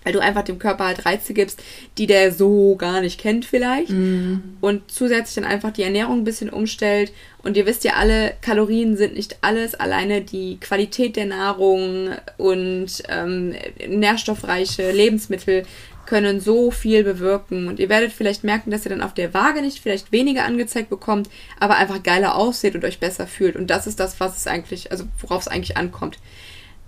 [0.05, 1.63] weil du einfach dem Körper halt Reize gibst,
[1.99, 3.91] die der so gar nicht kennt vielleicht.
[3.91, 4.57] Mm.
[4.61, 7.13] Und zusätzlich dann einfach die Ernährung ein bisschen umstellt.
[7.43, 13.03] Und ihr wisst ja alle, Kalorien sind nicht alles, alleine die Qualität der Nahrung und
[13.09, 13.55] ähm,
[13.87, 15.65] nährstoffreiche Lebensmittel
[16.07, 17.69] können so viel bewirken.
[17.69, 20.91] Und ihr werdet vielleicht merken, dass ihr dann auf der Waage nicht vielleicht weniger angezeigt
[20.91, 21.31] bekommt,
[21.61, 23.55] aber einfach geiler aussieht und euch besser fühlt.
[23.55, 26.19] Und das ist das, was es eigentlich, also worauf es eigentlich ankommt.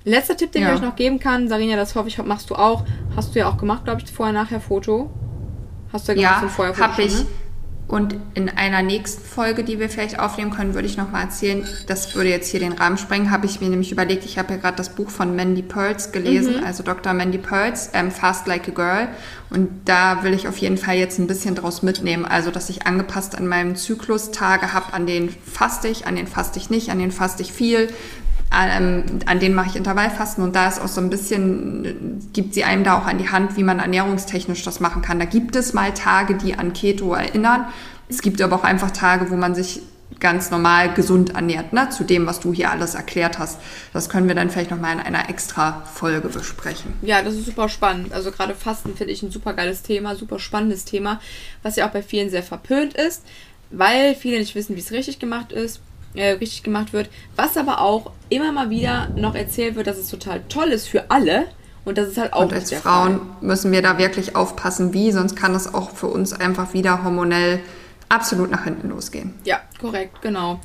[0.04, 0.68] Letzter Tipp, den ja.
[0.68, 2.84] ich euch noch geben kann, Sarina, das hoffe ich, machst du auch.
[3.14, 5.10] Hast du ja auch gemacht, glaube ich, vorher-nachher Foto.
[5.92, 6.88] Hast du ja gemacht, ja, so vorher Foto.
[6.88, 7.14] Hab ich.
[7.14, 7.26] Ne?
[7.92, 12.14] Und in einer nächsten Folge, die wir vielleicht aufnehmen können, würde ich nochmal erzählen, das
[12.14, 14.78] würde jetzt hier den Rahmen sprengen, habe ich mir nämlich überlegt, ich habe ja gerade
[14.78, 16.64] das Buch von Mandy Pearls gelesen, mhm.
[16.64, 17.12] also Dr.
[17.12, 19.08] Mandy Pearls, ähm, Fast Like a Girl.
[19.50, 22.24] Und da will ich auf jeden Fall jetzt ein bisschen draus mitnehmen.
[22.24, 26.28] Also, dass ich angepasst an meinem Zyklus Tage habe, an denen faste ich, an denen
[26.28, 27.88] faste ich nicht, an denen faste ich viel,
[28.54, 32.64] ähm, an denen mache ich Intervallfasten und da ist auch so ein bisschen, gibt sie
[32.64, 35.18] einem da auch an die Hand, wie man ernährungstechnisch das machen kann.
[35.18, 37.66] Da gibt es mal Tage, die an Keto erinnern.
[38.08, 39.82] Es gibt aber auch einfach Tage, wo man sich
[40.20, 41.88] ganz normal gesund ernährt, ne?
[41.90, 43.58] zu dem, was du hier alles erklärt hast.
[43.92, 46.92] Das können wir dann vielleicht nochmal in einer extra Folge besprechen.
[47.02, 48.12] Ja, das ist super spannend.
[48.12, 51.20] Also gerade Fasten finde ich ein super geiles Thema, super spannendes Thema,
[51.62, 53.24] was ja auch bei vielen sehr verpönt ist,
[53.70, 55.80] weil viele nicht wissen, wie es richtig gemacht ist
[56.14, 57.08] äh, richtig gemacht wird.
[57.36, 61.10] Was aber auch immer mal wieder noch erzählt wird, dass es total toll ist für
[61.10, 61.46] alle.
[61.84, 62.42] Und das ist halt auch.
[62.42, 63.26] Und als Frauen Fall.
[63.40, 67.60] müssen wir da wirklich aufpassen, wie, sonst kann das auch für uns einfach wieder hormonell
[68.08, 69.34] absolut nach hinten losgehen.
[69.44, 70.60] Ja, korrekt, genau.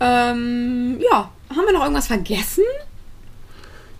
[0.00, 2.64] Ähm, ja, haben wir noch irgendwas vergessen?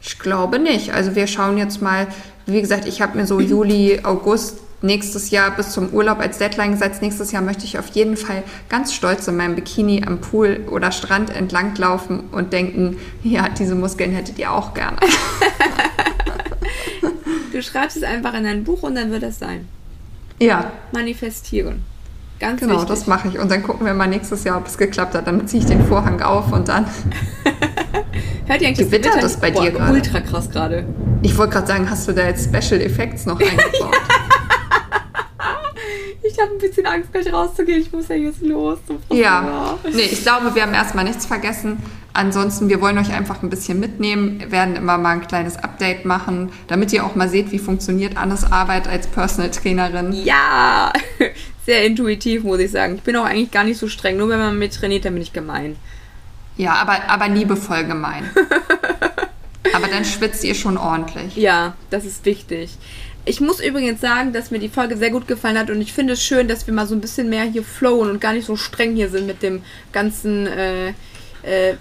[0.01, 0.93] Ich glaube nicht.
[0.93, 2.09] Also wir schauen jetzt mal,
[2.47, 6.73] wie gesagt, ich habe mir so Juli, August nächstes Jahr bis zum Urlaub als Deadline
[6.73, 7.03] gesetzt.
[7.03, 10.93] Nächstes Jahr möchte ich auf jeden Fall ganz stolz in meinem Bikini am Pool oder
[10.93, 14.99] Strand entlanglaufen und denken, ja, diese Muskeln hättet ihr auch gerne.
[17.53, 19.67] du schreibst es einfach in dein Buch und dann wird das sein.
[20.39, 20.73] Ja.
[20.93, 21.83] Manifestieren.
[22.41, 22.89] Ganz genau, wichtig.
[22.89, 23.39] das mache ich.
[23.39, 25.27] Und dann gucken wir mal nächstes Jahr, ob es geklappt hat.
[25.27, 26.85] Dann ziehe ich den Vorhang auf und dann.
[28.47, 29.93] Hört ihr eigentlich Gewittert das bei dir gerade?
[29.93, 30.85] Ultra krass gerade.
[31.23, 33.97] Ich wollte gerade sagen, hast du da jetzt Special Effects noch eingebaut?
[36.35, 37.81] Ich habe ein bisschen Angst, gleich rauszugehen.
[37.81, 38.79] Ich muss ja jetzt los.
[39.13, 41.81] Ja, nee, ich glaube, wir haben erstmal nichts vergessen.
[42.13, 46.05] Ansonsten, wir wollen euch einfach ein bisschen mitnehmen, wir werden immer mal ein kleines Update
[46.05, 50.13] machen, damit ihr auch mal seht, wie funktioniert Annes Arbeit als Personal Trainerin.
[50.13, 50.93] Ja,
[51.67, 52.97] sehr intuitiv, muss ich sagen.
[52.97, 54.17] Ich bin auch eigentlich gar nicht so streng.
[54.17, 55.77] Nur wenn man mit trainiert, dann bin ich gemein.
[56.57, 58.29] Ja, aber, aber liebevoll gemein.
[59.73, 61.37] aber dann schwitzt ihr schon ordentlich.
[61.37, 62.77] Ja, das ist wichtig.
[63.27, 66.13] Ich muss übrigens sagen, dass mir die Folge sehr gut gefallen hat und ich finde
[66.13, 68.57] es schön, dass wir mal so ein bisschen mehr hier flowen und gar nicht so
[68.57, 69.63] streng hier sind mit dem
[69.93, 70.89] ganzen äh,
[71.43, 71.75] äh,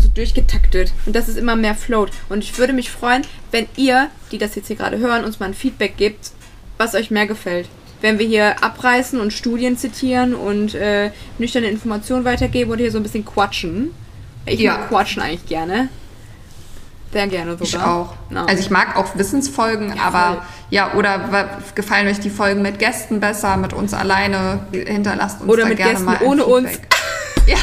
[0.00, 2.10] so durchgetaktet und dass es immer mehr float.
[2.28, 5.46] Und ich würde mich freuen, wenn ihr, die das jetzt hier gerade hören, uns mal
[5.46, 6.30] ein Feedback gebt,
[6.78, 7.68] was euch mehr gefällt.
[8.00, 12.98] Wenn wir hier abreißen und Studien zitieren und äh, nüchterne Informationen weitergeben oder hier so
[12.98, 13.90] ein bisschen quatschen.
[14.46, 14.74] Ich Ja.
[14.76, 15.88] mag quatschen eigentlich gerne.
[17.14, 17.66] Sehr gerne sogar.
[17.66, 18.14] Ich auch.
[18.30, 18.44] Ja.
[18.44, 20.42] Also ich mag auch Wissensfolgen, Ja, aber voll.
[20.70, 24.66] ja, oder gefallen euch die Folgen mit Gästen besser, mit uns alleine?
[24.72, 26.68] Hinterlasst uns Oder da mit gerne Gästen mal ein ohne uns.
[26.70, 26.88] Feedback.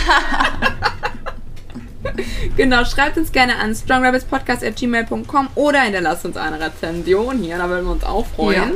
[2.58, 7.92] Genau, schreibt uns gerne an strongrabbitspodcast.gmail.com oder hinterlasst uns eine Rezension hier, da würden wir
[7.92, 8.74] uns auch freuen.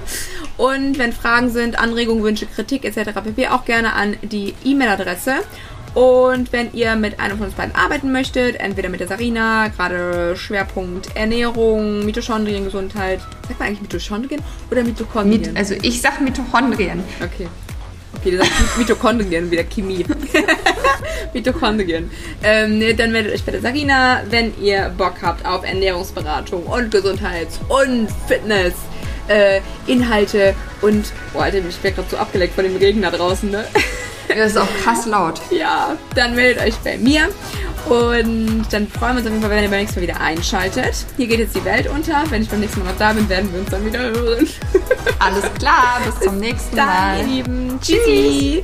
[0.58, 3.12] Und wenn Fragen sind, Anregungen, Wünsche, Kritik etc.
[3.24, 3.48] pp.
[3.50, 5.36] auch gerne an die E-Mail-Adresse.
[5.96, 10.36] Und wenn ihr mit einem von uns beiden arbeiten möchtet, entweder mit der Sarina, gerade
[10.36, 13.22] Schwerpunkt Ernährung, Mitochondrien, Gesundheit.
[13.48, 15.42] Sagt man eigentlich Mitochondrien oder Mitochondrien?
[15.42, 17.02] Mit, also ich sag Mitochondrien.
[17.24, 17.48] Okay.
[18.18, 20.06] Okay, das sagt Mitochondrien, wieder Chemie.
[21.34, 22.12] Mitochondrien.
[22.44, 27.60] Ähm, dann meldet euch bei der Sarina, wenn ihr Bock habt auf Ernährungsberatung und Gesundheits-
[27.70, 28.74] und Fitness.
[29.28, 33.50] Äh, Inhalte und, boah, Alter, ich werde gerade so abgeleckt von dem Regen da draußen,
[33.50, 33.66] ne?
[34.36, 35.40] Das ist auch krass laut.
[35.52, 37.30] ja, dann meldet euch bei mir
[37.88, 41.06] und dann freuen wir uns auf jeden Fall, wenn ihr beim nächsten Mal wieder einschaltet.
[41.18, 42.24] Hier geht jetzt die Welt unter.
[42.30, 44.48] Wenn ich beim nächsten Mal noch da bin, werden wir uns dann wieder hören.
[45.20, 47.20] Alles klar, bis zum nächsten Dann, Mal.
[47.20, 47.80] ihr Lieben.
[47.82, 48.64] Tschüssi.